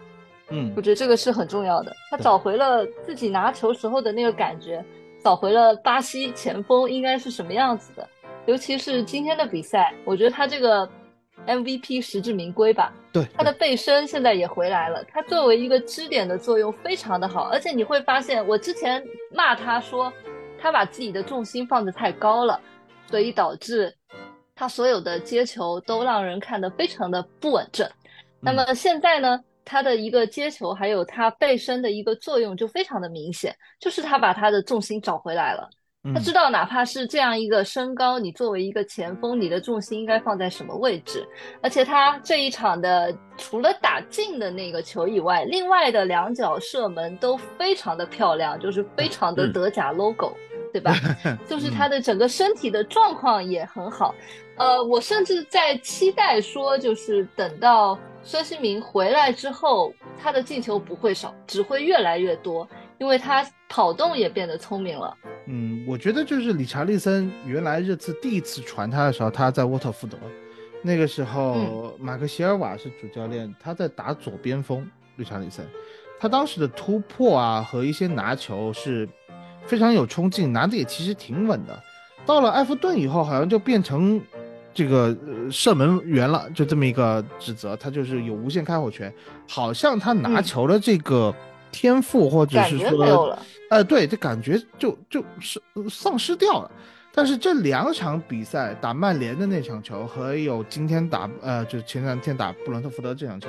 [0.49, 1.95] 嗯，我觉得这个是很重要的。
[2.09, 4.83] 他找回了自己拿球时候的那个感觉，
[5.23, 8.07] 找回了巴西前锋应该是什么样子的。
[8.45, 10.87] 尤其是今天的比赛，我觉得他这个
[11.47, 12.93] MVP 实至名归吧。
[13.11, 17.49] 对，他的背身现在也回来了，他作为一个支点的作用非常的好。
[17.49, 20.13] 而且你会发现，我之前骂他说
[20.59, 22.59] 他把自己的重心放得太高了，
[23.09, 23.93] 所以导致。
[24.57, 27.85] 他所有的接球都让人看得非常的不稳正，
[28.39, 35.67] 那么现在呢，他的一个接球还有他背身的一个作用就非常的明显，就是他把他的重心找回来了。
[36.13, 41.27] 他知道哪怕是这样一个身高，你作为一个前锋，你的重心应该放在什么位置。
[41.61, 50.31] 而且他这一场的除了打进的那个球以外，另外的两脚射门都非常的漂亮，就是非常的德甲 logo。
[50.71, 50.93] 对吧？
[51.47, 54.13] 就是他的整个身体的状况也很好，
[54.57, 57.97] 呃，我甚至在期待说，就是等到
[58.27, 62.67] 孙兴民回来之后，他的进球不会少，只会越来越多，
[62.97, 65.15] 因为他跑动也变得聪明了。
[65.45, 70.17] 嗯，我觉得就是理查利森原来热刺第一次传他的时候，他在沃特福德，
[70.81, 74.85] 那个时候马克席尔瓦是主教练，他在打左边锋，
[75.17, 75.63] 理查利森，
[76.19, 79.07] 他当时的突破啊和一些拿球是。
[79.67, 81.81] 非常有冲劲，拿的也其实挺稳的。
[82.23, 84.21] 到了埃弗顿以后，好像就变成
[84.75, 85.17] 这个
[85.49, 89.11] 射门员了，就这么一个指责，他就是有无限开火权。
[89.47, 91.33] 好像他拿球的这个
[91.71, 93.35] 天赋，或者是说，
[93.71, 95.59] 呃，对，这感觉就就是
[95.89, 96.69] 丧失掉了。
[97.11, 103.47] 但是这两场比赛，打曼联的那场球和有今天打呃，就前两天打布伦特福德这场球，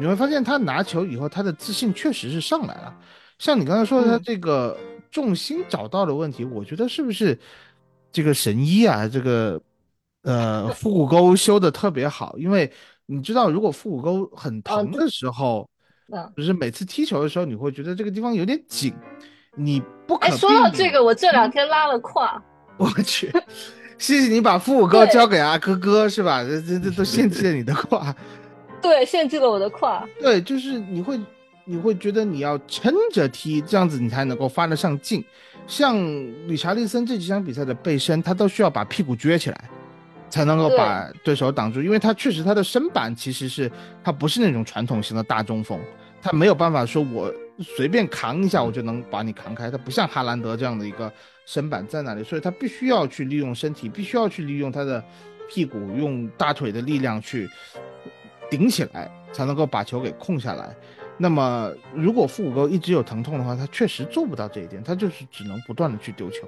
[0.00, 2.92] 你会发现他拿球以后，他的自信确实是上来了。
[3.38, 4.76] 像你刚才说的，他这个。
[5.08, 7.38] 重心找到的问题，我觉得是不是
[8.12, 9.08] 这个神医啊？
[9.08, 9.58] 这个
[10.26, 12.70] 呃，腹股沟修的特别好，因为
[13.06, 15.66] 你知道，如果腹股沟很疼的时候，
[16.12, 18.92] 嗯，就是每次踢球的时候，你会觉得这个地方有点紧，
[19.54, 20.26] 你不可。
[20.26, 22.42] 哎，说到这个，我这两天拉了胯。
[22.76, 23.32] 我去，
[23.96, 26.42] 谢谢你把腹股沟交给阿哥哥是吧？
[26.42, 28.14] 这这这都献祭了你的胯。
[28.82, 30.06] 对，献祭了我的胯。
[30.20, 31.18] 对，就是你会。
[31.68, 35.24] 你会觉得你要撑着踢，这样子你才能够发得上劲。
[35.66, 35.96] 像
[36.46, 39.68] 理查利森这几场比赛的背身，他都需要把屁股撅起来，
[40.28, 41.82] 才能够把对手挡住。
[41.82, 43.70] 因为他确实他的身板其实是
[44.02, 45.80] 他不是那种传统型的大中锋，
[46.20, 49.70] 他没有办法说我随便扛一下我就能把你扛开。
[49.70, 51.10] 他不像哈兰德这样的一个
[51.46, 55.02] 身板在那里，所以他必须要去利用身体，必须要去利用他的
[55.48, 57.48] 屁股，用大腿的力量去
[58.50, 60.74] 顶起来，才能够把球给控下来。
[61.18, 66.46] 那么，如果腹股沟一直有疼痛的话，他确实做不到这一点，他就是只能不断的去丢球。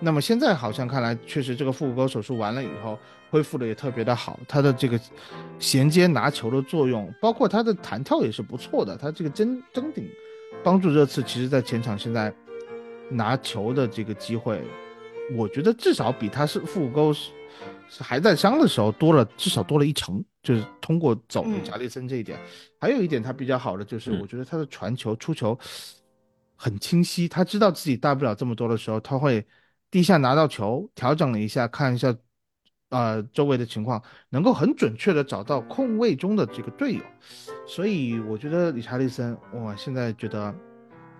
[0.00, 2.98] 那么现在好像看来，确实这个腹股沟手术完了以后，
[3.30, 5.00] 恢复的也特别的好，他的这个
[5.58, 10.08] 衔接拿球的作用，包括他的弹跳也是不错的，他这个争争顶，
[10.62, 12.32] 帮助热刺其实在前场现在
[13.10, 14.62] 拿球的这个机会，
[15.34, 17.30] 我觉得至少比他是腹股沟是
[17.88, 20.24] 是还在伤的时候多了，至少多了一成。
[20.42, 22.38] 就是通过走贾利森这一点，
[22.78, 25.58] 还有一点他比较好的就是，我觉得他的传球出球
[26.54, 29.44] 很清晰，他知道自己带不了这么多的时候，他会
[29.90, 32.14] 地下拿到球，调整了一下，看一下
[32.90, 37.00] 呃周围的情况，能够很准确的找到空位中的这个队友，
[37.66, 40.54] 所以我觉得理查利森，哇，现在觉得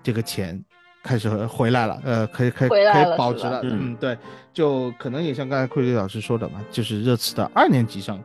[0.02, 0.62] 这个钱
[1.02, 4.16] 开始回来了，呃，可以可以可以保值了，嗯，对，
[4.52, 8.22] 就可能也像刚才库里老师说的嘛，就是热刺的二年级生。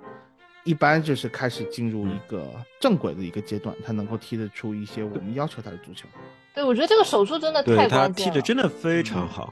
[0.64, 2.46] 一般就是开始进入一个
[2.80, 6.08] 正轨的一个阶段，他能够踢得出一些我们要求他的足球。
[6.54, 8.08] 对，我觉得这个手术真的太关键了。
[8.10, 9.52] 他踢的真的非常好，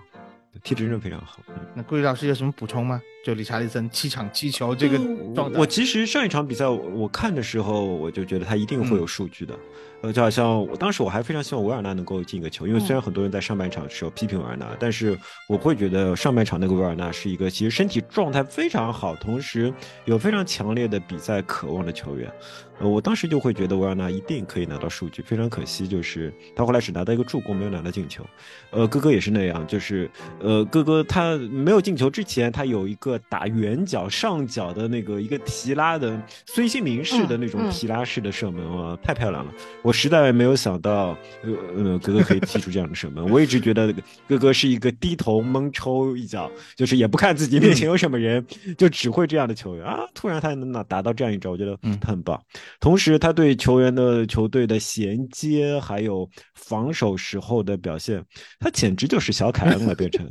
[0.64, 1.40] 踢的真的非常好。
[1.76, 3.02] 那顾宇老师有什么补充吗？
[3.24, 4.98] 就理查利森七场七球这个
[5.36, 5.60] 状态。
[5.60, 9.58] 我其实上一场比赛我看的时候，我就觉得他一定会有数据的。
[10.02, 15.18] 呃，就好像我当时我还非常希望维尔纳能够进个球，因为虽然很多人在上半场的时候批评维尔纳，但是
[15.50, 19.74] 我会觉得上半场那个维尔纳是一个其实身体状态非常好，同时
[20.06, 22.32] 有非常强烈的比赛渴望的球员。
[22.80, 28.26] 呃，我当时就会觉得维尔纳一定可以拿到数据，非常可惜就是他后来只拿到一个助攻，没有拿到进球。
[28.72, 30.10] 呃，哥哥也是那样，就是
[30.40, 39.54] 呃，哥哥他没有进球之前，他有一个打圆角上角的那个一个提拉的孙兴民式的那种提拉式的射门啊，太漂亮了。
[39.82, 43.28] 我实在没有想到，呃呃，哥哥可以踢出这样的射门。
[43.30, 43.94] 我一直觉得
[44.28, 48.46] 哥哥是一个低头猛抽一脚，就是也不看自己面前有什么人，
[48.78, 50.02] 就只会这样的球员啊。
[50.14, 52.40] 突然他能拿达到这样一招，我觉得他很棒。
[52.80, 58.24] 同时，他对球员的球队的衔接，还有防守时候的表现，
[58.60, 60.30] 他简直就是小凯恩了，变成，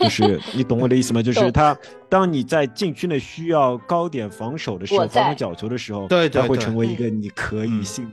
[0.00, 1.22] 就是你懂我的意思吗？
[1.22, 1.76] 就是 他，
[2.08, 8.08] 当你在禁区内需要高点防守的时候，防守角球的时候，对，他会成为一个你可以信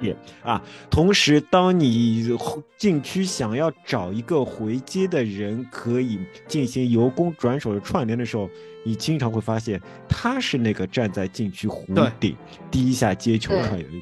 [0.00, 0.62] 也啊。
[0.90, 2.38] 同时，当你
[2.76, 8.48] 禁区想要找一个回接的人，可以进行由攻转守的串联的时候。
[8.82, 9.78] 你经常会发现，
[10.08, 12.34] 他是那个站在禁区弧顶
[12.70, 14.00] 第一下接球串联的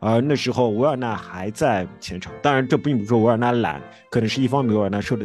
[0.00, 2.32] 而那时候维尔纳还在前场。
[2.42, 5.24] 当然，这并不是说维尔纳懒，可能是一方面维尔纳受的。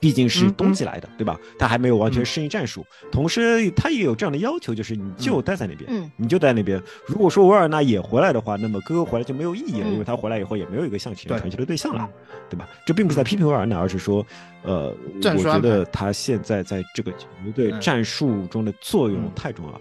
[0.00, 1.38] 毕竟是冬季来的，对吧？
[1.58, 6.80] 他还没有完全适应战术，同时他也有这样的要求，就是你就待在那边，你就待在那边。
[7.06, 12.08] 如果说维尔纳也回来的话，那么哥哥回来就没有意义了，因为他回来以后也没有一个向前传球的对象了，
[12.48, 12.68] 对吧？
[12.86, 14.24] 这并不是在批评维尔纳，而是说，
[14.62, 19.80] 呃，我觉得他现在在这个球队战术中的作用太重要了，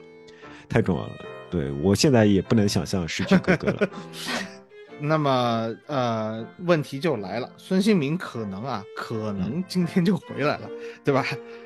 [0.68, 1.12] 太重要了。
[1.50, 3.90] 对我现在也不能想象失去哥哥了。
[5.00, 10.70] 那么，呃，问题就来了，孙兴民可能啊，可能今天就回来了，
[11.04, 11.24] 对吧？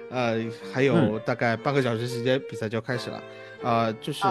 [0.09, 0.37] 呃，
[0.73, 3.23] 还有大概半个小时时间，比赛就要开始了，
[3.63, 4.23] 呃，就是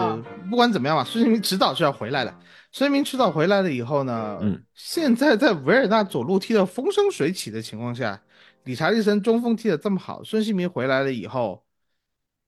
[0.49, 2.31] 不管怎么样吧，孙兴民迟早是要回来的。
[2.71, 8.21] 孙兴民迟早回来了以后呢，嗯，现在在维尔纳左路踢的风生水起的情况下，
[8.65, 11.63] 理查利森中锋踢的这么好，孙兴民回来了以后，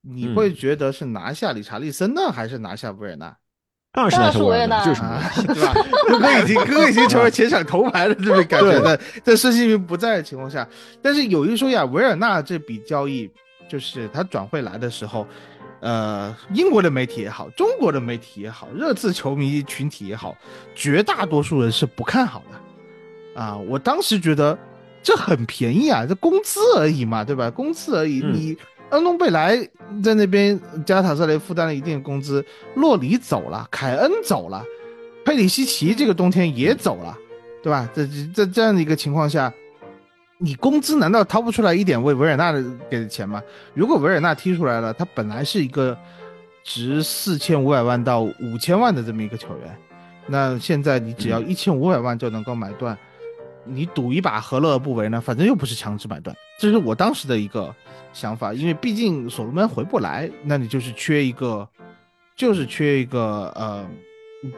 [0.01, 3.35] 你会觉得是拿下理查利森呢，还是拿下维尔纳？
[3.93, 5.01] 当然是维尔纳，就是
[5.45, 5.71] 对吧？
[6.07, 10.67] 哥哥已经哥哥已经成为前场头牌了，这种感觉的，在孙兴民不在的情况下，
[10.99, 13.29] 但是有一说呀，维尔纳这笔交易，
[13.69, 15.27] 就是他转会来的时候，
[15.79, 20.35] 呃，英国的媒体也好，中国的媒体也好，热刺球迷群体也好，
[20.73, 23.39] 绝大多数人是不看好的。
[23.39, 24.57] 啊，我当时觉得
[25.03, 27.51] 这很便宜啊，这工资而已嘛，对吧？
[27.51, 28.57] 工资而已，你。
[28.93, 29.57] 恩东贝莱
[30.03, 34.63] 在那边，加塔瑟雷负担了一定的工资，洛里走了，凯恩走了，
[35.25, 37.17] 佩里西奇这个冬天也走了，
[37.61, 37.89] 对吧？
[37.93, 39.51] 在在这样的一个情况下，
[40.37, 43.41] 你工资难道掏不出来一点为维尔纳的给的钱吗？
[43.73, 45.97] 如果维尔纳踢出来了，他本来是一个
[46.63, 49.75] 值四千五百万到五千万的这么一个球员，
[50.27, 52.95] 那现在你只要一千五百万就能够买断，
[53.65, 55.21] 你赌一把何乐而不为呢？
[55.21, 57.73] 反正又不是强制买断，这是我当时的一个。
[58.15, 61.67] 想法，因为毕竟所罗门回不来，那你就是缺一个，
[62.35, 63.83] 就是缺一个呃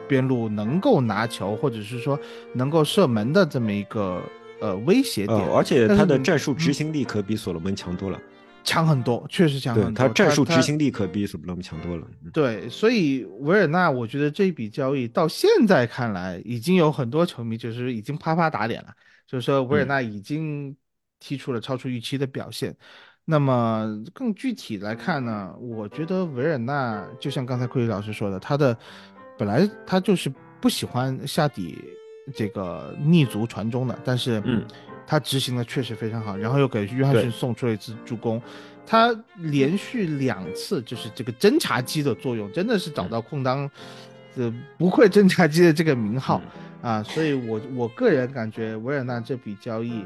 [0.06, 2.20] 边路能够拿球，或者是说
[2.52, 4.20] 能够射门的这么一个
[4.60, 5.40] 呃威胁点。
[5.48, 8.20] 而且他的战术执行力可比所罗门强多了，
[8.66, 9.92] 强很多，确实强很多。
[9.92, 12.06] 他战术执行力可比所罗门强多了。
[12.32, 18.88] 对，所以维尔纳，我觉得这一笔交易到现在看来，已经有很多球迷就是已经啪啪打脸了，
[19.26, 20.76] 就是说维尔纳已经
[21.20, 22.76] 踢出了超出预期的表现。
[23.24, 28.76] 那么更具体来看呢，我觉得维尔纳就像刚才库里老师说的，他的
[29.38, 31.78] 本来他就是不喜欢下底
[32.34, 34.64] 这个逆足传中的，但是嗯，
[35.06, 38.42] 他执行的确实非常好，然后又给约翰逊送出了一次助攻，
[38.84, 43.70] 他连续两次就是这个侦察机的作用，真的是找到空当，
[44.34, 46.42] 呃，不愧侦察机的这个名号
[46.82, 50.04] 啊，所以我我个人感觉维尔纳这笔交易。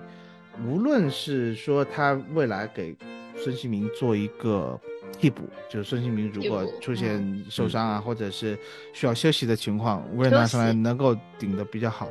[0.67, 2.95] 无论是说他未来给
[3.43, 4.79] 孙兴民做一个
[5.19, 8.59] 替补，就是孙兴民如果出现受伤啊，或者是
[8.93, 12.07] 需要休息的情况，维尔纳上来能够顶得比较好。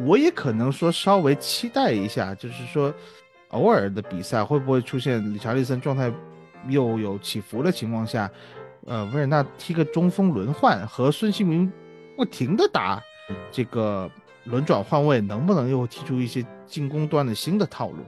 [0.00, 2.92] 我也可能说稍微期待一下，就是说
[3.48, 6.12] 偶尔的比赛会不会出现理查利森状态
[6.68, 8.30] 又有起伏的情况下，
[8.86, 11.70] 呃，维尔纳踢个中锋轮换，和孙兴民
[12.16, 13.02] 不停的打
[13.50, 14.10] 这个。
[14.46, 17.98] 轮转换位能不能又踢出一些进攻端的新的套路？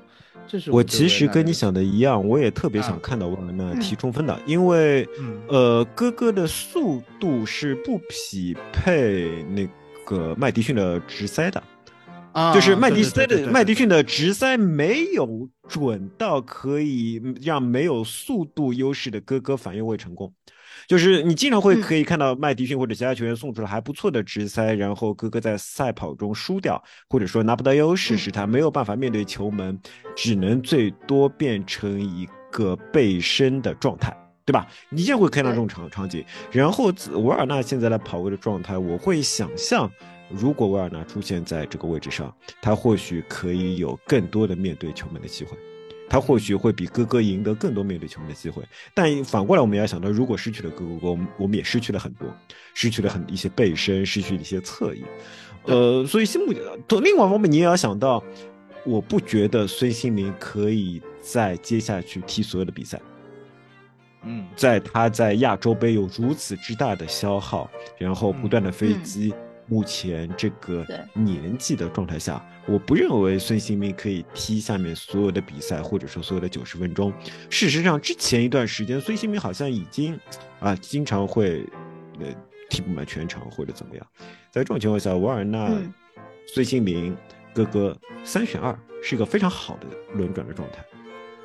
[0.48, 5.08] 这是我其实跟你想的一样，我也特别想看到维尔纳踢中锋的，因为
[5.46, 9.64] 呃，哥哥的速度是不匹配那
[10.04, 11.62] 个麦迪逊的直塞的，
[12.34, 20.32] 啊，就是麦迪对塞的麦迪逊的直塞没有准到可以让没有速度优势的哥哥反右位成功。
[20.86, 29.80] 就是你经常会嗯可以看到麦迪逊或者其他球员送出了还不错的直塞，然后哥哥在赛跑中输掉，或者说拿不到优势，嗯使他没有办法面对球门，
[30.14, 34.14] 只能最多变成一个背身的状态。
[34.46, 34.66] 对吧？
[34.90, 36.22] 你经常会看到这种场场景。
[36.52, 39.90] 然后自维尔纳现在的跑位的状态，我会想象，
[40.30, 45.56] 如果维尔纳出现在这个位置上，他或许可以有更多的面对球门的机会，
[46.08, 48.62] 他或许会比哥哥赢得更多面对球门的机会。
[48.94, 52.28] 但反过来，我们也要想到，如果失去了哥哥，我们我们也失去了很多，
[52.74, 55.04] 失去了很一些背身，失去了一些侧翼。
[55.64, 56.52] 呃，所以新目
[56.88, 58.22] 从另外一方面，你也要想到，
[58.84, 63.00] 我不觉得孙兴民可以在接下去踢所有的比赛。
[64.26, 69.34] 嗯在他在亚洲杯有如此之大的消耗，然后不断的飞机，
[69.66, 77.12] 目前这个年纪的状态下，我不认为孙兴民可以踢下面所有的比赛，或者说所有的九十分钟。
[77.48, 80.18] 事实上，之前一段时间，孙兴民好像已经
[80.60, 81.64] 啊，经常会
[82.20, 82.26] 呃
[82.68, 84.06] 踢不满全场或者怎么样。
[84.50, 85.92] 在这种情况下，瓦尔纳、嗯
[86.46, 87.16] 孙兴民、
[87.54, 90.84] 哥哥三选二是一个非常好的轮转的状态。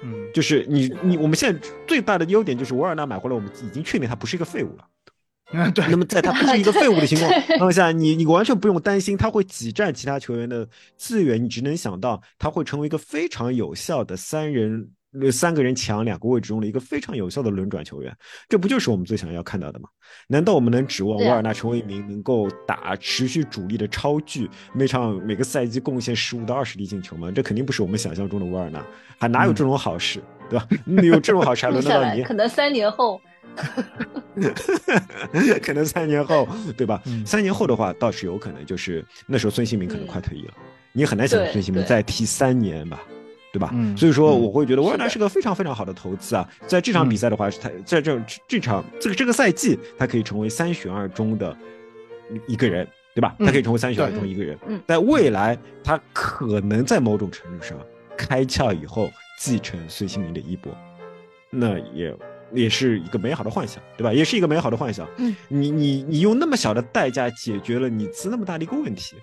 [0.04, 4.86] 嗯，就是你你我们现在最大的优点就是瓦尔纳买回来，我们已经确定他不是一个废物了。
[5.52, 7.18] 嗯 对，那么在他不是一个废物的情
[7.58, 14.88] 况 下，你你完全不用担心他会挤占其他球员的资源，你只能想到他会成为一个非常有效的三人
[15.20, 18.16] 呃三个人抢两个位置中的一个非常有效的轮转球员。
[18.48, 19.90] 这不就是我们最想要看到的吗？
[20.28, 27.32] 难道我们能指望对啊维尔纳成为一名能够打持续主力的超巨，每场每个赛季贡献十五到二十粒进球吗？
[27.32, 28.86] 这肯定不是我们想象中的瓦尔纳，
[29.18, 30.68] 还哪有这种好事，对吧？
[30.86, 32.22] 你有这种好事还轮得到你？
[32.22, 33.20] 可能三年后，
[35.62, 36.48] 可能三年后，
[36.78, 37.02] 对吧？
[37.06, 40.54] 嗯三年后的话，倒是有可能，就是那时候孙兴民可能快退役了，
[40.94, 43.02] 你很难想对孙兴民再踢三年吧。
[43.52, 43.72] 对吧？
[43.74, 46.48] 嗯所以说嗯我会觉得维尔纳是个非常非常好的投资啊！
[46.68, 51.58] 在这场嗯比赛的话，他在这这场这个这个赛季，他可以成为三选二中的
[52.48, 53.36] 一个人，对吧？
[53.40, 54.56] 嗯他可以成为三选二中一个人。
[54.68, 57.76] 嗯在未来，他可能在某种程度上
[58.16, 60.72] 开窍以后继承孙兴民的衣钵，
[61.50, 62.16] 那也
[62.54, 64.14] 也是一个美好的幻想，对吧？
[64.14, 65.08] 也是一个美好的幻想。
[65.18, 69.16] 嗯，你你你用那么小的代价解决了你兹那么大的一个问题，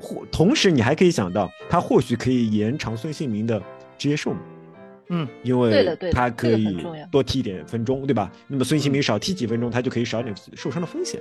[0.00, 3.62] 或同时你还可以想到，他或许可以延长孙兴民的
[3.98, 4.40] 职业寿命。
[5.10, 8.32] 嗯，因为他可以多踢一点分钟，对吧？
[8.48, 11.20] 那么孙兴民少踢几分钟，他就可以少一点受伤的风险。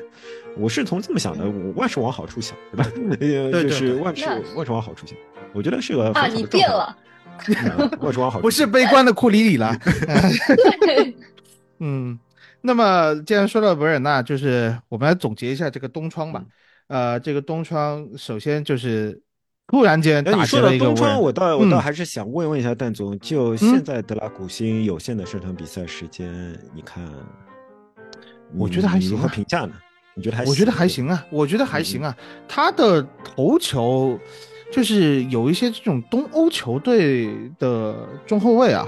[0.58, 2.90] 我是从这么想的，我万事往好处想，对吧？
[3.12, 4.26] 呃，对对就是万事
[4.56, 5.18] 万事往好处想，
[5.54, 6.98] 我觉得是个很啊，好的状态你变了，
[7.46, 9.78] 嗯万事往好处 不是悲观的库里里了。
[11.84, 12.20] 对，嗯，
[12.62, 16.44] 那么既然说到维尔纳，就是我们来总结一下这个东窗吧。
[16.88, 19.22] 呃，这个东窗首先就是
[19.68, 26.32] 突然间哎，打你击了东窗，我倒我嗯倒还是想问问一下蛋总，就现在德拉古辛有限的这场比赛时间，
[26.74, 27.04] 你看，
[28.56, 29.74] 我觉得还行啊何评价呢？
[30.16, 30.46] 你觉得还？
[30.46, 30.88] 我觉得还。
[30.88, 32.16] 行啊，我觉得还行啊。
[32.48, 34.20] 他的头球
[34.72, 38.86] 就是有一些这种东欧球队的中后卫啊，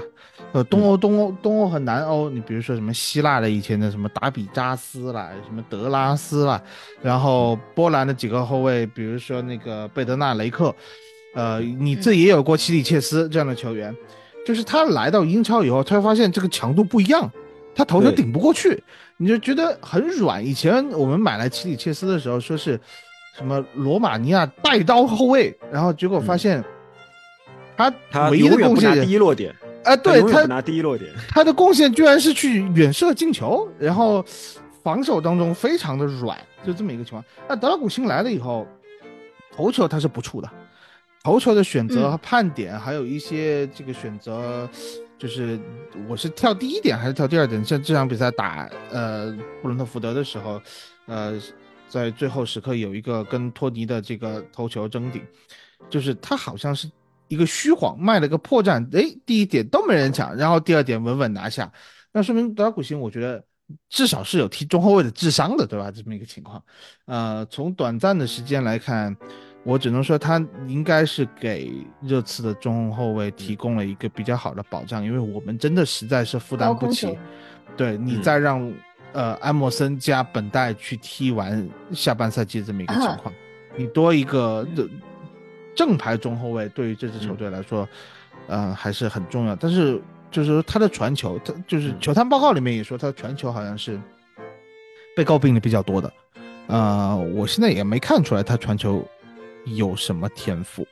[0.52, 6.60] 呃，东欧、东欧、东欧和南欧，你比如说什么希腊的以前的什么达比扎斯啦，什么德拉斯啦，
[7.02, 10.74] 然后波兰的几个后卫，比如说那个贝德纳雷克，
[11.34, 13.94] 呃，你这也有过奇里切斯这样的球员，
[14.46, 17.30] 就是他来到英超以后，他会发现这个强度不一样，
[17.74, 18.82] 他头球顶不过去。
[19.18, 20.44] 你就觉得很软。
[20.44, 22.78] 以前我们买来奇里切斯的时候，说是
[23.34, 26.62] 什么罗马尼亚带刀后卫，然后结果发现
[27.78, 29.54] 他他唯一的贡献第一落点，
[29.86, 31.10] 啊，对他拿第一落点。
[31.28, 34.24] 他的贡献居然是去远射进球，然后
[34.82, 37.24] 防守当中非常的软，就这么一个情况。
[37.48, 38.66] 那德拉古辛来了以后，
[39.54, 40.50] 头球他是不怵的，
[41.22, 44.68] 头球的选择嗯和判点，还有一些这个选择，
[45.16, 45.58] 就是
[46.08, 47.64] 我是跳第一点还是跳第二点？
[47.64, 49.32] 像这场比赛打呃
[49.62, 50.60] 布伦特福德的时候，
[51.06, 51.40] 呃，
[51.88, 55.22] 在最后时刻有一个跟托尼的这个头球争顶，
[55.88, 56.90] 就是他好像是
[57.28, 61.70] 一个虚晃卖了个破绽，哎，第一点都没人抢，然后第二点稳稳拿下，
[62.12, 63.42] 那说明德拉古辛我觉得
[63.88, 65.90] 至少是有踢中后卫的智商的，对吧？
[65.90, 66.62] 这么一个情况，
[67.06, 69.16] 呃，从短暂的时间来看，
[69.64, 77.18] 我只能说他应该是给热刺的中后卫提供了一个比较好的保障，因为我们真的实在是负担不起。
[77.76, 78.22] 对你嗯。
[78.22, 78.72] 再让、
[79.12, 83.34] 呃安莫森加本代去踢完下半赛季这么一个情况，
[83.76, 84.88] 你多一个的
[85.76, 87.88] 正牌中后卫，对于这支球队来说，
[88.48, 89.54] 呃还是很重要。
[89.54, 94.00] 但是就是说他的传球，他就是球探报告里面也说他的传球好像是
[95.14, 96.12] 被诟病的比较多的。
[96.66, 99.06] 呃，我现在也没看出来他传球
[99.66, 100.84] 有什么天赋。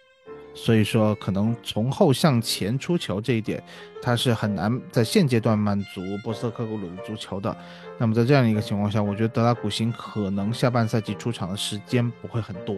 [0.57, 3.61] 所以说，可能从后向前出球这一点，
[4.01, 7.57] 他是很难在现阶段满足波斯特克格鲁的足球的。
[7.99, 12.77] 那么在这样一个情况下，我觉得德拉古辛可能下半赛季出场的时间不会很多，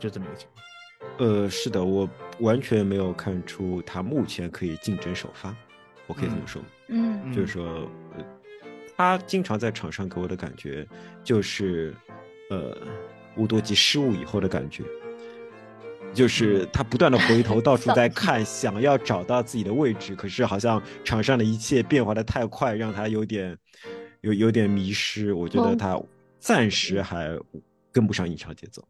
[0.00, 0.71] 就这么一个情况。
[1.18, 2.08] 呃，是的，我
[2.40, 5.54] 完全没有看出他目前可以竞争首发，
[6.06, 6.62] 我可以这么说。
[6.88, 7.88] 嗯，就是说，
[8.96, 10.86] 他经常在场上给我的感觉
[11.22, 11.94] 就是，
[12.50, 12.76] 呃，
[13.36, 14.82] 乌多吉失误以后的感觉。
[16.14, 23.56] 就是他不断的回头，到处在 看，想要找到自己的位置，可是好像场上的一切变化的太快，让他有点
[24.20, 25.32] 有有点迷失。
[25.32, 25.98] 我觉得他
[26.38, 27.34] 暂时还
[27.90, 28.86] 跟不上英超节奏，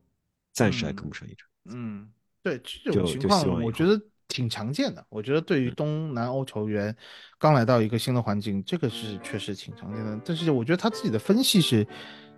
[0.52, 1.48] 暂时还跟不上一场。
[1.70, 2.08] 嗯，
[2.42, 5.04] 对这种情况，我觉得挺常见的。
[5.08, 6.94] 我觉得对于东南欧球员
[7.38, 10.20] 刚来到一个新的环境，这个是确实挺常见的。
[10.24, 11.86] 但是我觉得他自己的分析是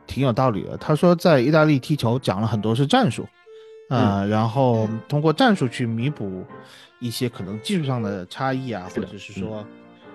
[0.07, 0.77] 挺有道理的。
[0.77, 3.27] 他说在意大利踢球讲了很多是战术。
[3.91, 6.43] 啊，然后通过战术去弥补
[7.01, 9.65] 一些可能技术上的差异啊，或者是说，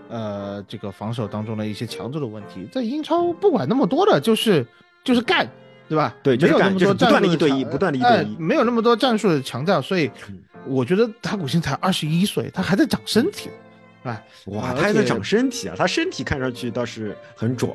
[0.09, 4.65] 呃，这个防守当中的一些强度的问题，在英超不管那么多的，就是
[5.03, 5.47] 就是干，
[5.89, 6.15] 对吧？
[6.23, 10.09] 对，没有那么多不断的一对一，不断的一对一，没有那么多战术的强调，所以
[10.65, 13.49] 我觉得塔古辛才二十一岁，他还在长身体。
[14.03, 15.75] 哎，哇，他还在长身体啊！
[15.77, 17.69] 他身体看上去倒是很壮，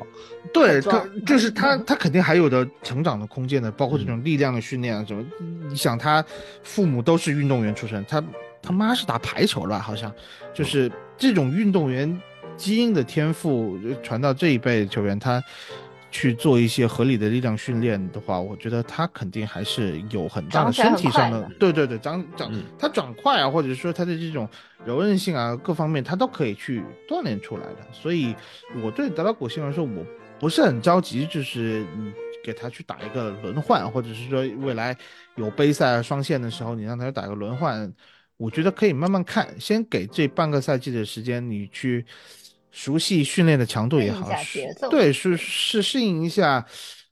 [0.51, 5.23] 对他就是他，他肯定还有的成长的空间的，包括这种力量的训练啊什么。
[5.69, 6.25] 你想，他
[6.63, 8.23] 父母都是运动员出身，他
[8.59, 10.11] 他妈是打排球的，好像
[10.51, 12.19] 就是这种运动员
[12.57, 15.43] 基因的天赋传到这一辈球员，他。
[16.15, 22.49] 去做一些合理的力量训练的话，我觉得他肯定还是有很大的身体上的，对对对，长长
[22.79, 24.47] 他长快啊，或者说他的这种
[24.85, 27.79] 柔韧性啊，各方面他都可以去锻炼出来的。
[27.91, 28.33] 所以
[28.81, 30.05] 我对德拉古辛来说，我
[30.39, 31.85] 不是很着急，就是
[32.45, 34.95] 给他去打一个轮换，或者是说未来
[35.35, 37.93] 有杯赛双线的时候，你让他打个轮换，
[38.37, 42.05] 我觉得可以慢慢看，先给这半个赛季的时间，你去。
[42.75, 44.29] 熟悉训练的强度也好，
[44.91, 46.63] 对，是是适应一下，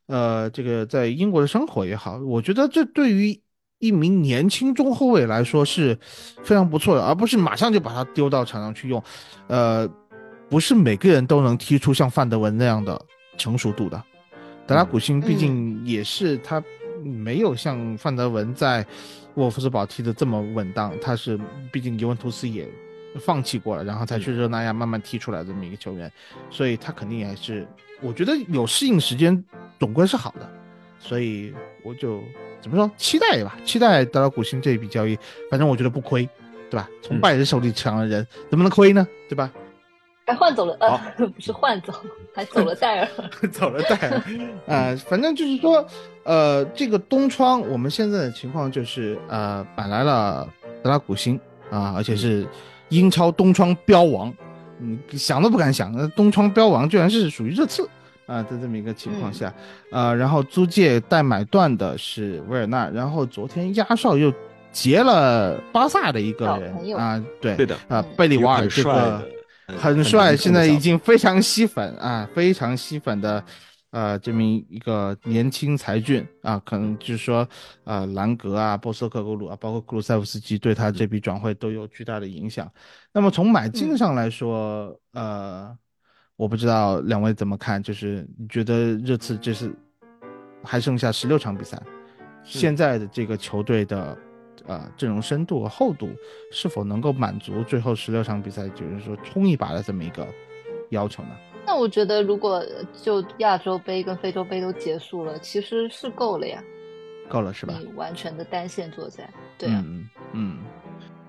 [0.07, 3.41] 呃，这个在英国的生活也好，我觉得这对于
[3.79, 5.97] 一名年轻中后卫来说是
[6.43, 9.01] 非常不错的，而不是马上就把他丢到场上去用，
[9.47, 9.87] 呃，
[10.49, 13.01] 不是每个人都能踢出像范德文那样的
[13.37, 14.03] 成熟度的。
[14.67, 16.61] 德拉古辛毕竟也是他
[17.01, 18.85] 没有像范德文在
[19.35, 21.39] 沃夫斯堡踢的这么稳当，他是
[21.71, 22.67] 毕竟尤文图斯也。
[23.19, 26.11] 放弃过了，然后才去热那亚慢慢踢出来的这么一个球员，
[26.49, 27.67] 所以他肯定也是，
[28.01, 29.43] 我觉得有适应时间
[29.79, 30.49] 总归是好的，
[30.99, 31.53] 所以
[31.83, 32.21] 我就
[32.61, 35.17] 怎么说期待吧，期待德拉古辛这一笔交易，
[35.51, 36.27] 反正我觉得不亏，
[36.69, 36.89] 对吧？
[37.01, 39.07] 从拜仁手里抢了人，怎么能亏呢？
[39.29, 39.51] 对吧？
[40.25, 40.97] 还换走了，呃，
[41.27, 41.93] 不是换走，
[42.33, 43.07] 还走了戴尔，
[43.51, 44.23] 走了戴尔，
[44.65, 45.85] 呃，反正就是说，
[46.23, 50.47] 呃，这个东窗我们现在的情况就是，呃，买来了
[50.81, 51.39] 德拉古辛
[51.69, 52.47] 啊，而且是。
[52.93, 54.33] 英超东窗标王，
[54.79, 57.89] 你想都不敢想，那东窗标王居然是属于热刺。
[58.25, 58.41] 啊！
[58.49, 59.53] 在这么一个情况下，
[59.91, 64.33] 呃，然后租借带买断的是维尔纳，然后昨天压哨又
[64.71, 66.95] 结了巴萨的一个人。
[66.95, 67.75] 啊，对对的。
[67.89, 69.21] 啊，贝里瓦尔这个
[69.77, 73.43] 很帅，现在已经非常吸粉啊，非常吸粉的。
[73.93, 77.47] 呃，这么一个年轻才俊啊，可能就是说，
[77.83, 82.67] 呃，兰格啊、波斯克格鲁啊，包括库鲁塞夫斯基，对他这笔转会都有巨大的影响。
[83.11, 85.77] 那么从买进上来说，呃，
[86.35, 89.71] 我不知道两位怎么看，就是你觉得热刺这是
[90.63, 91.79] 还剩下十六场比赛，
[92.43, 94.17] 现在的这个球队的
[94.65, 96.09] 呃阵容深度和厚度，
[96.51, 100.27] 是否能够满足最后十六场比赛，就是说冲一把的这么一个
[100.89, 101.29] 要求呢？
[101.65, 102.63] 那我觉得，如果
[103.01, 106.61] 就亚洲杯跟非洲杯都结束了，其实是够了呀，
[107.29, 107.73] 够了是吧？
[107.79, 110.57] 你完全的单线作战，对啊，嗯嗯，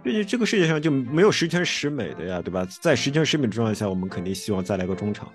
[0.03, 2.67] 毕竟这个世界上就没有十全十美的呀，对吧？
[2.81, 5.33] 在十全十美的状态下，我们肯定希望再来个中场，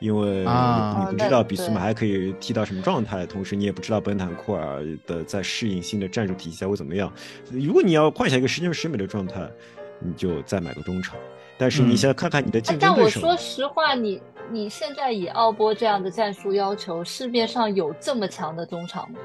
[0.00, 7.10] 因为你不知道比苏马还可以踢到什么状态，同时你也不知道本坦库尔的在适应新的战术体系下会怎么样。
[7.50, 9.50] 如果你要幻想一个十全十美的状态，
[9.98, 11.16] 你就再买个中场。
[11.62, 13.20] 但是你先看看你的竞争对手。
[13.20, 14.20] 但我说实话，你。
[14.50, 19.18] 你现在以奥波这样的战术要求，市面上有这么强的中场吗？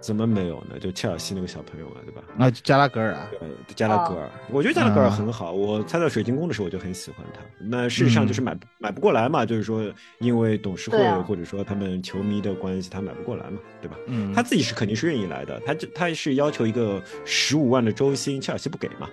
[0.00, 0.76] 怎么没有呢？
[0.80, 2.22] 就切尔西那个小朋友啊，对吧？
[2.38, 4.28] 啊，加拉格尔啊，对，加拉格尔。
[4.50, 5.52] 我觉得加拉格尔很好。
[5.52, 7.40] 我参赛水晶宫的时候，我就很喜欢他。
[7.60, 9.84] 那事实上就是买买不过来嘛，就是说
[10.18, 13.96] 因为董事会或者说他们球迷的关系，他买不过来嘛，对吧？
[14.08, 15.60] 嗯，他自己是肯定是愿意来的。
[15.64, 19.08] 他就他是要求一个十五万的周薪，切尔西不给嘛。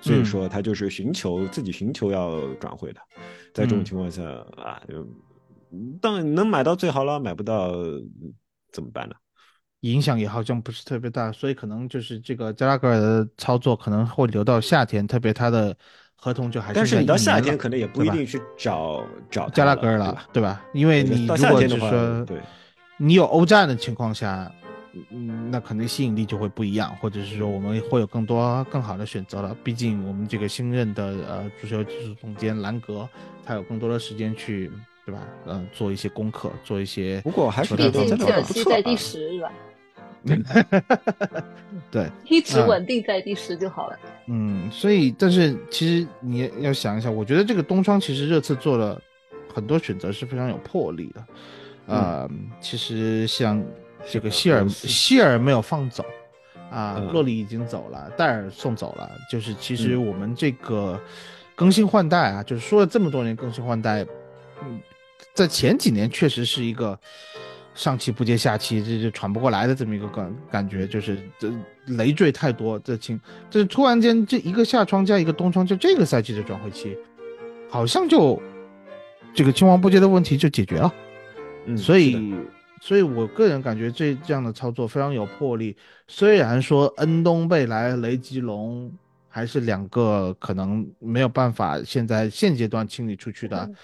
[0.00, 3.00] 所以说他就是寻求自己寻求要转会的，
[3.52, 4.22] 在这种情况下
[4.56, 5.06] 啊，就
[6.00, 7.72] 当能买到最好了，买不到
[8.72, 9.14] 怎么办呢？
[9.80, 15.74] 影响也好像不是特别大，所以可能就是这个加拉格尔的操作可能会留到夏天，特别他的
[16.16, 20.62] 合同就还但是你到夏天天可能也不一定去找找加拉格尔了，对吧？
[20.74, 22.38] 因为你到如果就说对，
[22.98, 24.52] 你有欧战的情况下，
[25.10, 29.56] 嗯，那肯定吸引力就会不一样，或者是说我们会有更多更好的选择了。
[29.62, 33.08] 毕竟我们这个新任的呃足球技术总监兰格，
[33.44, 34.70] 他有更多的时间去，
[35.06, 35.20] 对吧？
[35.46, 37.20] 呃，做一些功课，做一些。
[37.22, 39.52] 不过我还是毕竟切尔西在第十是吧？
[41.90, 43.98] 对， 一直嗯稳定在第十就好了。
[44.26, 49.00] 嗯，所以但是其实你要想一下，我觉得这个东窗其实热刺做了
[49.54, 51.24] 很多选择是非常有魄力的。
[51.86, 52.30] 呃，
[52.60, 53.64] 其实像
[54.08, 56.04] 这个希尔希尔没有放走。
[56.70, 57.12] 啊，嗯。
[57.12, 60.06] 洛里已经走了，戴尔送走了，就是其实嗯。
[60.06, 61.00] 我们这个
[61.56, 64.06] 更新换代啊，就是说了这么多年更新换代，
[64.62, 64.80] 嗯，
[65.34, 66.96] 在前几年确实是一个
[67.74, 71.52] 上气不接下气，这就喘不过来的这么一个感感觉，就是这
[71.86, 73.20] 累赘太多，这情
[73.50, 76.96] 这突然间这一个夏窗加一个冬窗，就这个赛季的转会期，
[77.68, 78.40] 好像就
[79.34, 80.94] 这个青黄不接的问题就解决了。
[81.66, 82.34] 嗯，所以，
[82.80, 85.76] 所以我个人感觉这这样的操作非常有魄力。
[86.08, 88.92] 虽然说恩东贝莱、雷吉隆
[89.28, 93.76] 还是两个可能没有办法现在现阶段清理出去的嗯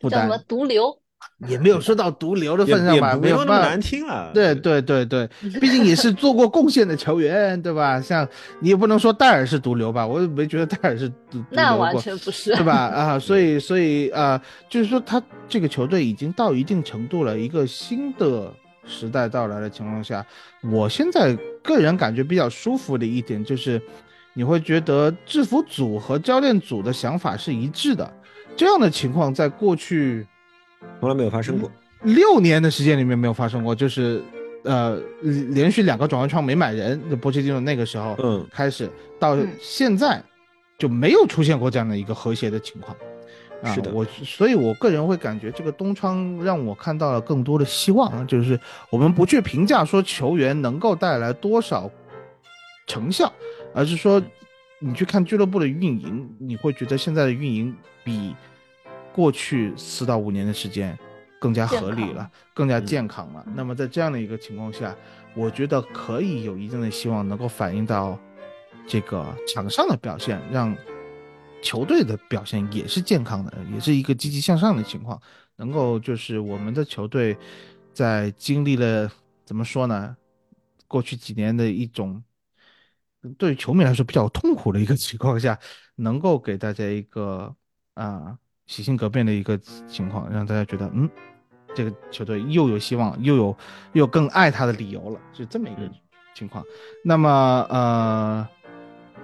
[0.00, 1.02] 负担叫什么，毒瘤？
[1.48, 4.30] 也没有说到毒瘤的份上吧，没有那么难听了。
[4.32, 5.28] 对对对对，
[5.60, 8.00] 毕竟也是做过贡献的球员，对吧？
[8.00, 8.26] 像
[8.60, 12.74] 你也不能说戴尔是毒瘤吧，我也没觉得戴尔是毒毒那完瘤过全不是，对吧？
[12.74, 14.40] 啊，所以所以啊、
[14.70, 18.50] 就是说他这个球队已经到一定程度了，一个新的
[18.86, 20.24] 时代到来的情况下，
[20.72, 23.78] 我现在个人感觉比较舒服的一点就是，
[24.32, 28.10] 你会觉得制服组和教练组的想法是一致的，
[28.56, 30.26] 这样的情况在过去
[31.00, 31.70] 从来没有发生过。
[32.02, 34.22] 六年的时间里面没有发生过，就是
[34.64, 38.88] 呃连续两个转会窗没买人，就波切蒂诺那个时候嗯开始
[39.18, 40.22] 到嗯现在
[40.78, 42.96] 就没有出现过这样的一个和谐的情况。
[43.62, 51.90] 啊，是的我所以，我个人会感觉这个东窗让我看到了更多的希望，就是我们不去评价说球员能够带来多少
[52.86, 53.32] 成效，
[53.74, 54.22] 而是说
[54.78, 57.74] 你去看俱乐部的运营，你会觉得现在的运营
[58.04, 58.36] 比
[59.16, 60.96] 过去四到五年的时间
[61.40, 63.42] 更加合理了，更加嗯健康了。
[63.56, 64.94] 那么在这样的一个情况下，
[65.34, 68.18] 我觉得可以有一定的希望能够反映到
[68.86, 70.76] 这个场上的表现，让
[71.62, 75.18] 球队的表现也是健康的，也是一个积极向上的情况，
[75.56, 77.34] 能够就是我们的球队
[77.94, 79.10] 在经历了
[79.46, 80.14] 怎么说呢，
[80.86, 82.22] 过去几年的一种
[83.38, 85.58] 对于球迷来说比较痛苦的一个情况下，
[85.94, 87.56] 能够给大家一个
[87.94, 88.36] 啊、
[88.66, 91.08] 洗心革面的一个情况，让大家觉得嗯，
[91.74, 93.56] 这个球队又有希望，又有
[93.92, 95.92] 又有更爱他的理由了，是这么一个嗯
[96.34, 96.64] 情况。
[97.02, 98.48] 那么呃，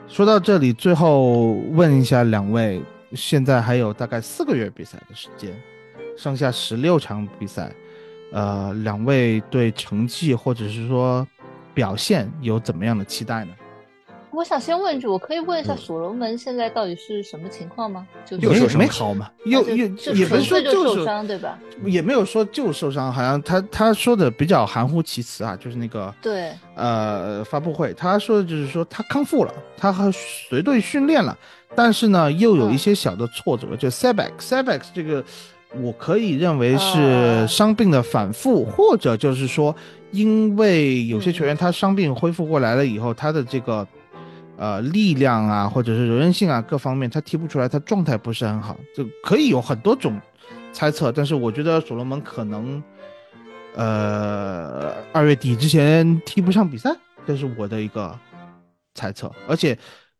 [0.08, 2.82] 说到这里，最后问一下两位，
[3.12, 5.54] 现在还有大概四个月比赛的时间，
[6.16, 7.70] 剩下十六场比赛，
[8.32, 11.26] 呃，两位对成绩或者是说
[11.74, 13.54] 表现有怎么样的期待呢？
[14.32, 18.06] 我想先问一句，我可以问一下嗯所罗门现在到底是什么情况吗？
[18.24, 21.58] 就没又受没好嘛，又就又也不是说就就受伤对吧？
[21.84, 31.36] 也没有说就受伤，好像他他说的比较含糊其辞啊，就是那个对，呃发布会，他说的就是说他康复了，他和随队训练了，
[31.76, 35.22] 但是呢又有一些小的挫折，就 setback setback 这个
[35.76, 39.76] 我可以认为是啊伤病的反复，或者就是说
[40.10, 43.86] 因为有些球员他伤病恢复过来了以后，他的这个。
[44.56, 50.20] 呃，力量啊，或者是柔韧性啊，各方面他踢不出来，他状态不是很好，就可以有很多种
[50.72, 51.10] 猜测。
[51.10, 52.82] 但是我觉得所罗门可能，
[53.74, 56.94] 呃，二月底之前踢不上比赛，
[57.26, 58.16] 这是我的一个
[58.94, 59.32] 猜测。
[59.48, 59.76] 而且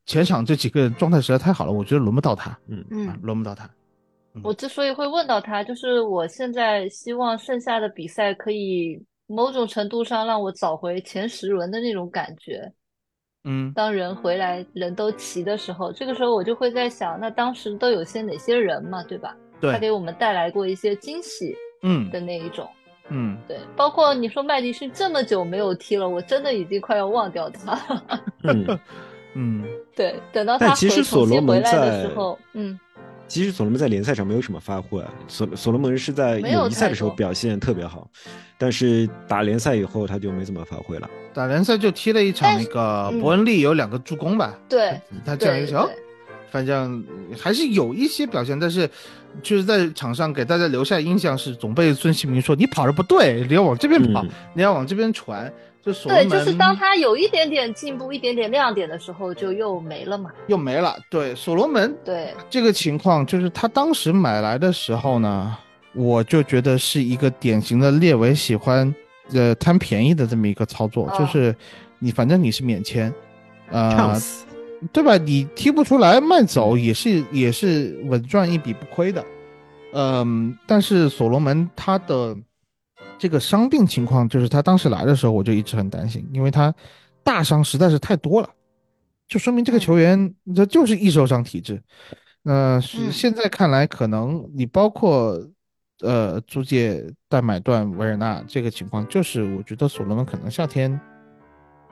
[0.06, 3.68] 前场这几个人状态实在太好了，我觉得轮不到他，嗯嗯啊，轮不到他。
[4.42, 12.72] 我之所以会问到他，就是我现在希望剩下的比赛可以某种程度上让我找回前十轮的那种感觉。
[13.44, 19.35] 嗯当人回来人都齐的时候，这个时候我就会在想，那当时都有些哪些人嘛，对吧？
[19.60, 22.69] 对他，给我们带来过一些惊喜嗯的那一种。
[23.09, 28.20] 嗯，对，包括你说麦迪逊这么久没有踢了，我真的已经快要忘掉他了。
[28.44, 28.78] 嗯，
[29.35, 29.64] 嗯
[29.94, 32.78] 对，等到他但其实回重所罗门新回来的时候，嗯，
[33.32, 38.06] 其实所罗门在联赛上没有什么发挥啊，所所罗门是在有友谊赛的时候表现特别好，
[38.59, 41.09] 但是打联赛以后他就没怎么发挥了。
[41.32, 45.88] 打联赛就踢了一场那个嗯伯恩利有两个助攻吧，对，他这样一个球
[46.50, 47.02] 反正
[47.40, 48.86] 还是有一些表现，但是
[49.42, 55.50] 就是在场上给大家留下印象是总被孙兴民说你跑的不对，你要往这边跑，嗯你要往这边传。
[55.84, 60.30] 就所罗对，就是当他有一点点进步、一点点亮点的时候，就又没了嘛。
[60.46, 60.96] 又没了。
[61.10, 65.56] 对，所罗门对，这个情况，就是他当时买来的时候呢，
[65.92, 68.94] 我就觉得是一个典型的列维喜欢
[69.32, 71.54] 呃贪便宜的这么一个操作，哦就是
[71.98, 73.12] 你反正你是免签，
[73.70, 74.16] 呃，
[74.92, 75.16] 对吧？
[75.16, 79.24] 你踢不出来卖走也是也是稳赚一笔不亏的，
[79.94, 82.36] 嗯，但是所罗门他的
[83.23, 86.74] 这个伤病情况，就是他当时来的时候我就一直很担心，因为他
[87.23, 88.51] 大伤实在是太多了，
[89.28, 91.81] 就说明这个球员这就是易受伤体质。
[92.43, 95.40] 那、是嗯现在看来，可能你包括
[96.01, 101.01] 呃租借代买断维尔纳这个情况，就是我觉得所罗门可能夏天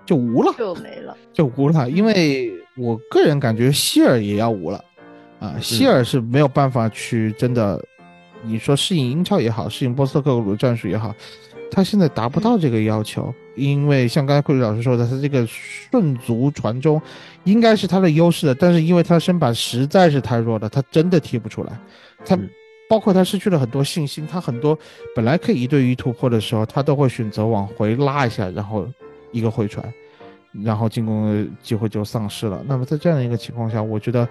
[0.05, 0.53] 就无了。
[0.59, 1.17] 就没了。
[1.33, 4.85] 就无了，因为我个人感觉希尔也要无了，
[5.39, 7.81] 啊，希尔是没有办法去真的，
[8.43, 11.15] 你说适应英超也好，适应波斯特克鲁的战术也好，
[11.71, 17.01] 他现在达不到这个要求，因为像刚才库里老师说的，他这个顺足传中
[17.45, 21.79] 应该是他的优势的，但是因为他身板实在是太弱了，他真的踢不出来，
[22.25, 22.49] 他嗯
[22.89, 24.77] 包括他失去了很多信心，他很多
[25.15, 28.87] 本来可以一对一突破的时候，他都会选择往回拉一下，然后
[29.31, 29.85] 一个回传。
[30.65, 32.61] 然后进攻的机会就丧失了。
[32.67, 34.29] 那么在这样的一个情况下，我觉得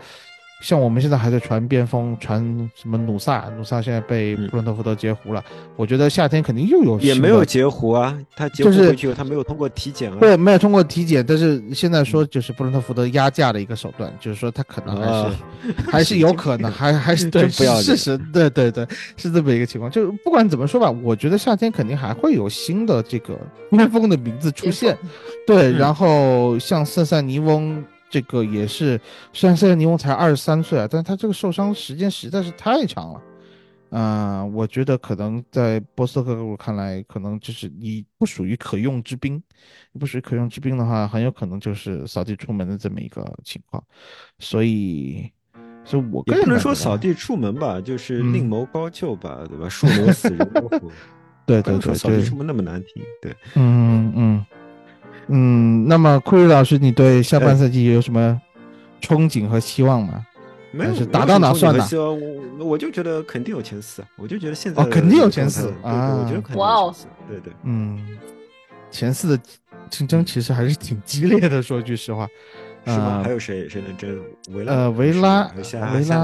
[0.62, 5.44] 像我们现在还在传边锋，传什么努萨，努萨现在被嗯布伦特福德截胡了。
[5.78, 10.18] 我觉得夏天肯定又有也没有截胡啊，他截胡就是回去，他没有通过体检啊。
[10.20, 15.36] 对，没有通过体检，但是现在说就是布伦特福德压价的一个手段，就是说他可能还是、啊
[15.90, 19.90] 还是有可能， 还还是对真不要事实，对对对，是这么一个情况。
[19.90, 23.38] 就不管怎么说吧，我觉得夏天肯定还会有新的这个
[23.72, 24.98] 边锋的名字出现。
[25.48, 29.00] 对，嗯然后像瑟塞尼翁这个也是，
[29.32, 33.22] 虽然瑟塞尼翁才二十三岁啊，但是他这个受伤时间实在是太长了。
[33.92, 39.42] 啊、我觉得可能在波斯特克鲁看来，可能就是你不属于可用之兵，
[39.92, 43.84] 你不属于可用之兵的话，很有可能就是扫地出门的这么一个情况。
[44.38, 45.28] 所以，
[45.84, 49.68] 所以我个也不能人感觉啊，说扫地出门吧，就是嗯另谋高就吧，对吧？
[49.68, 50.92] 树挪死，人挪活。
[51.48, 53.36] 对对对对扫地出，门那么难听，对。
[53.56, 54.46] 嗯嗯嗯。
[55.88, 58.40] 那么库里老师，你对下半哎赛季有什么
[59.02, 60.26] 憧憬和希望吗？
[60.72, 62.00] 没有打到哪算哪哪？
[62.60, 67.54] 我我就觉得肯定有前四，我就觉得现在哦肯定有前四对啊对我觉得肯定哇哦有前四，对对。
[67.64, 68.18] 嗯，
[68.92, 69.44] 前四的
[69.90, 72.28] 竞争其实还是挺激烈的，说句实话。
[72.86, 73.18] 是吗？
[73.18, 74.20] 呃还有谁谁能争？
[74.52, 74.74] 维拉？
[74.74, 76.18] 呃，维拉维拉，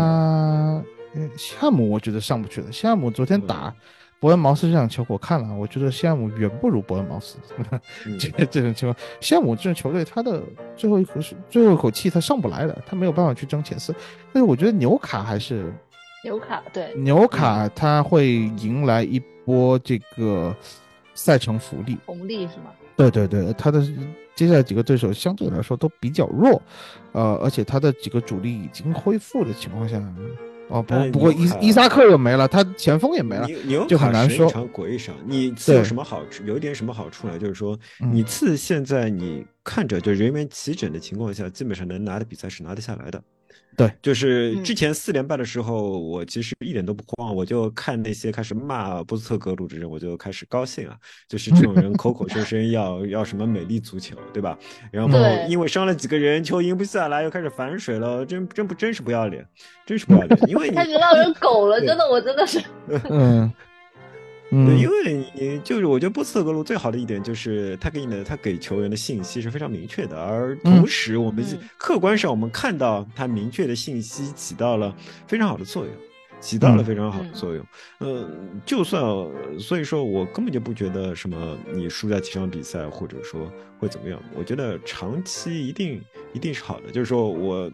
[1.15, 2.71] 呃夏姆我觉得上不去了。
[2.71, 3.73] 夏姆昨天打
[4.25, 7.37] 伯恩茅斯这场球，我看了，我觉得西汉姆远不如伯恩茅斯。
[8.07, 10.41] 嗯这这种情况，西汉姆这种球队他的
[10.75, 13.93] 最后一口是最后一口气他上不来的，他没有办法去争前四。
[14.33, 15.71] 但是我觉得纽卡还是
[16.23, 20.55] 纽卡对，纽卡他会迎来一波这个
[21.13, 21.95] 赛程福利。
[22.07, 22.71] 红利是吗？
[22.95, 23.79] 对对对，他的
[24.33, 26.59] 接下来几个对手相对来说都比较弱，
[27.11, 30.01] 呃，而且他的几个主力已经恢复的情况下，
[30.67, 33.47] 哦不不过伊伊萨克又没了，他前锋也没了，
[33.87, 35.15] 就很难说神一场鬼一场。
[35.25, 36.43] 你次有什么好处？
[36.45, 37.37] 有一点什么好处呢？
[37.37, 43.21] 就是说，嗯你次现在你看着就人员齐整的情况下，基本上能拿的比赛是拿得下来的。
[43.77, 50.95] 对就是嗯之前四连败的时候，我其实一点都不慌，我就看那些开始骂波斯特格鲁的人，我就开始高兴啊。
[51.27, 54.57] 就是这种人口口声声要 要什么美丽足球，对吧？
[54.91, 55.19] 然后
[55.49, 59.45] 因为伤了几个人，球赢不下来，又开始反水了，真真不真是不要脸，
[59.85, 60.49] 真是不要脸。
[60.49, 62.63] 因为你开始让人狗了，真的，我真的是，
[63.09, 63.64] 嗯对，
[64.55, 64.79] 嗯。
[64.79, 71.59] 因为你就是我觉得波斯特格鲁最好的一点就是他给你的他给球员的信息是非常明确的，而同时我们嗯。
[71.77, 74.95] 客观上我们看到他明确的信息起到了
[75.27, 75.93] 非常好的作用。
[76.41, 77.65] 起到了嗯非常好的作用，
[78.01, 79.01] 嗯，就算
[79.57, 85.99] 所以说我根本就不觉得什么你输在几场比赛或者说会怎么样，我觉得长期一定
[86.33, 87.71] 一定是好的，就是说我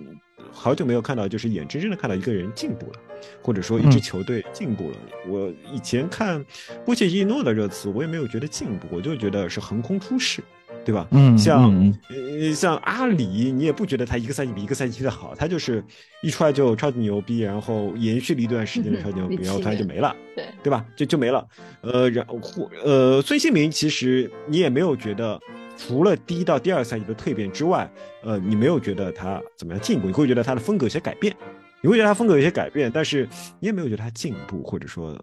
[0.52, 3.00] 好久没有看到就是眼睁睁的看到一个人进步了，
[3.42, 4.98] 或者说一支嗯球队进步了。
[5.28, 6.44] 我以前看
[6.86, 10.42] 波切蒂诺的热刺，我也没有觉得进步，我就觉得是横空出世，
[10.84, 11.08] 对吧？
[11.12, 15.84] 嗯像嗯呃像阿里，你也不觉得他一个赛季比一个赛季踢得好，他就是
[16.22, 20.16] 一出来就超级牛逼，然后延续了一段时间的超级牛逼，嗯然后突然就没了。
[20.36, 20.86] 对，对吧？
[20.96, 21.48] 就就没了。
[21.82, 25.40] 呃，然后或呃，孙兴民其实你也没有觉得，
[25.88, 27.92] 除了第一到第二赛季的蜕变之外，
[28.24, 31.36] 呃，你没有觉得他怎么样进步，你会觉得他的风格有些改变，
[31.82, 33.28] 你会觉得他风格有些改变，但是
[33.60, 35.20] 你也没有觉得他进步，或者说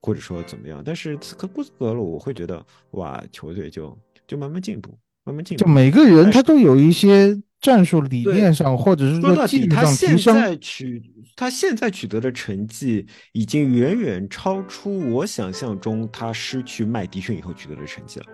[0.00, 0.80] 或者说怎么样。
[0.84, 5.64] 但是此刻布斯格鲁，我会觉得哇，球队就就慢慢进步，慢慢进步。
[5.64, 10.34] 就每个人他都有一些战术理念上，或者是说技术他现上提升。
[10.36, 11.02] 在取
[11.34, 18.26] 他现在取得的成绩，已经远远超出我想象中他失去麦迪逊以后取得的成绩了。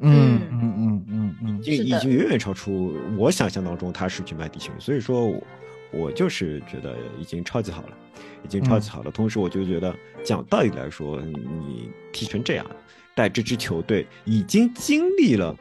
[0.00, 0.58] 嗯嗯。
[0.60, 5.42] 嗯嗯嗯，已经已经远远超出我想象当中他是去麦迪逊，所以说我
[5.90, 7.96] 我就是觉得已经超级好了，
[8.44, 9.10] 已经超级好了。
[9.10, 9.94] 同时，我就觉得
[10.24, 12.66] 讲道理来说，你踢成这样，
[13.14, 15.56] 带这支球队已经经历了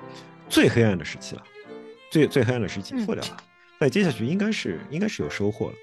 [0.50, 1.44] 最黑暗的时期了，
[2.12, 3.38] 最最黑暗的时期过掉了，
[3.80, 5.74] 再接下去应该是应该是有收获了，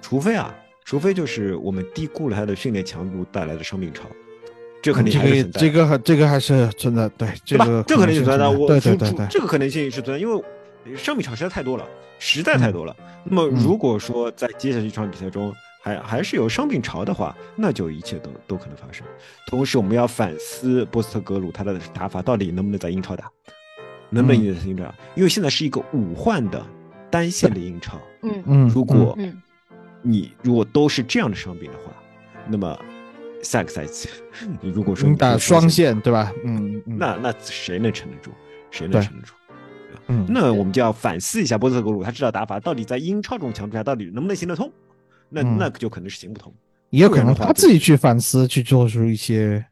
[0.00, 0.54] 除非啊，
[0.84, 4.04] 除非就是我们低估了他的训练强度带来的伤病潮。
[4.82, 8.48] 这肯定还是存在，这个这个还是存在，对，这个这肯定是存在。
[8.48, 11.86] 我对对对对，这个可能性是存在，因为商品场实在太多了，
[12.18, 12.96] 实在太多了。
[13.24, 15.52] 那么如果说在接下去一场比赛中
[15.82, 19.06] 还还是有伤病潮的话，那就一切都都可能发生。
[19.48, 23.30] 同时，我们要反思波斯特格鲁他的打法到底能不能在英超打，
[24.08, 24.94] 能不能在英超打？
[25.14, 26.64] 因为现在是一个五换的
[27.10, 29.14] 单线的英超，嗯嗯，如果
[30.00, 31.92] 你如果都是这样的伤病的话，
[32.48, 32.78] 那么。
[33.42, 34.08] 下个赛季，
[34.60, 36.32] 你如果说你打双线，对吧？
[36.44, 38.30] 嗯，那那谁能撑得住？
[38.70, 39.34] 谁能撑得住？
[40.08, 44.70] 嗯，那我们就要反思一下波斯特格鲁，他知道打法到底在英超这种强度下到底能不能行得通？
[45.28, 46.52] 那那就可能是行不通，
[46.90, 49.64] 也有可能他自己去反思，去做出一些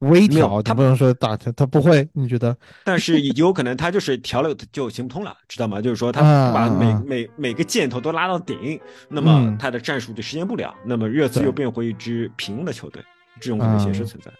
[0.00, 0.62] 微调。
[0.62, 2.54] 他不能说打他，他不会，你觉得？
[2.84, 5.80] 但是有可能他就是调了就行不通了，知道吗？
[5.80, 6.20] 就是说他
[6.52, 8.78] 把每每每个箭头都拉到顶，
[9.08, 13.02] 那么他的战术就实现不了，那么热刺又变回一支平庸的球队。
[13.40, 14.30] 这种可能性是存在，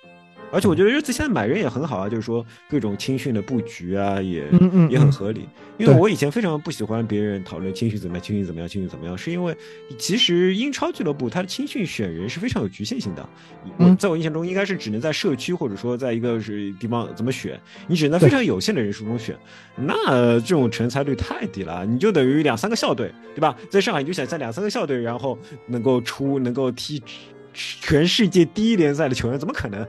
[0.53, 4.45] 而且我觉得热刺现在买人也很好啊，就是说各种青训的布局啊，也
[4.89, 5.49] 也很合理。
[5.77, 9.55] 因为我以前非常不喜欢别人讨论青训怎么样，青训怎么样，青训怎么样，是因为
[9.99, 13.29] 其实英超俱乐部它的青训选人是非常有局限性的。
[13.77, 19.37] 我在我印象中，应该是只能在社区或者说在一个是地方怎么选，你只能在非常有限的人数中选，
[19.77, 23.55] 那这种成才率太低了，你就等于两三个校队，对吧？
[23.69, 27.03] 在上海你就想在两三个校队，然后能够出能够踢。
[27.81, 29.87] 全世界第一联赛的球员怎么可能？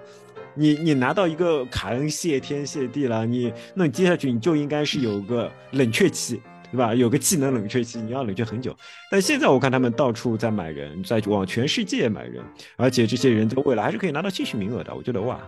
[0.59, 6.41] 你你拿到一个卡恩谢天谢地了，你那你接下去你就应该是有个冷却期，
[6.71, 6.95] 对吧？
[6.95, 8.75] 有个技能冷却期，你要冷却很久。
[9.11, 12.43] 但现在我看他们到处在买人，在往全世界买人，
[12.75, 14.95] 而且这些人在未来还是可以拿到继续名额的。
[14.95, 15.39] 我觉得哇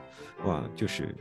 [0.45, 1.15] 哇，就是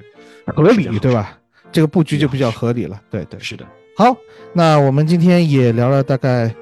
[0.44, 1.38] 合理，对吧？
[1.72, 3.00] 这个布局就比较合理了。
[3.08, 3.66] 对对，是的。
[3.96, 4.14] 好，
[4.52, 6.54] 那我们今天也聊了大概。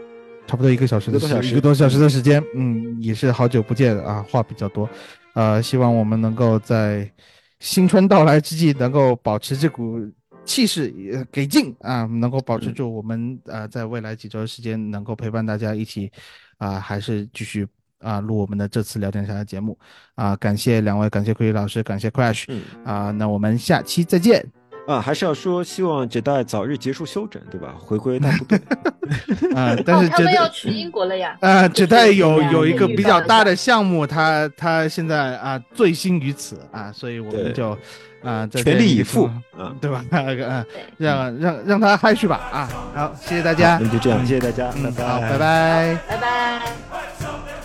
[0.47, 1.99] 差不多一个小时的时一个多小时。
[1.99, 4.89] 的时间，嗯，也是好久不见啊，话比较多，
[5.35, 7.11] 呃，希望我们能够在
[7.59, 9.99] 新春到来之际，能够保持这股
[10.45, 10.93] 气势
[11.33, 16.11] 给劲啊，能够保持住我们呃，在未来几周时间能够陪伴大家一起
[16.59, 17.67] 啊，还是继续
[18.01, 19.77] 啊录我们的这次聊天下的节目。
[20.15, 22.45] 啊，感谢两位，感谢奎老师，感谢 Crash
[22.85, 24.47] 啊，那我们下期再见。
[24.87, 27.75] 啊，还是要说希望杰代早日结束休整，对吧？
[27.79, 28.59] 回归大部队。
[29.55, 31.37] 啊， 但是他们要去英国了呀。
[31.43, 37.77] 啊，杰代有有一个比较大的项目，他他现在啊醉心于此啊，所以我们就
[38.23, 40.05] 啊全力以赴，啊，对吧？
[40.11, 40.65] 啊，
[40.99, 42.69] 让让让他嗨去吧啊！
[42.95, 43.79] 好，谢谢大家。
[43.81, 47.56] 那就这样，谢谢大家，拜拜，好，拜拜，拜拜。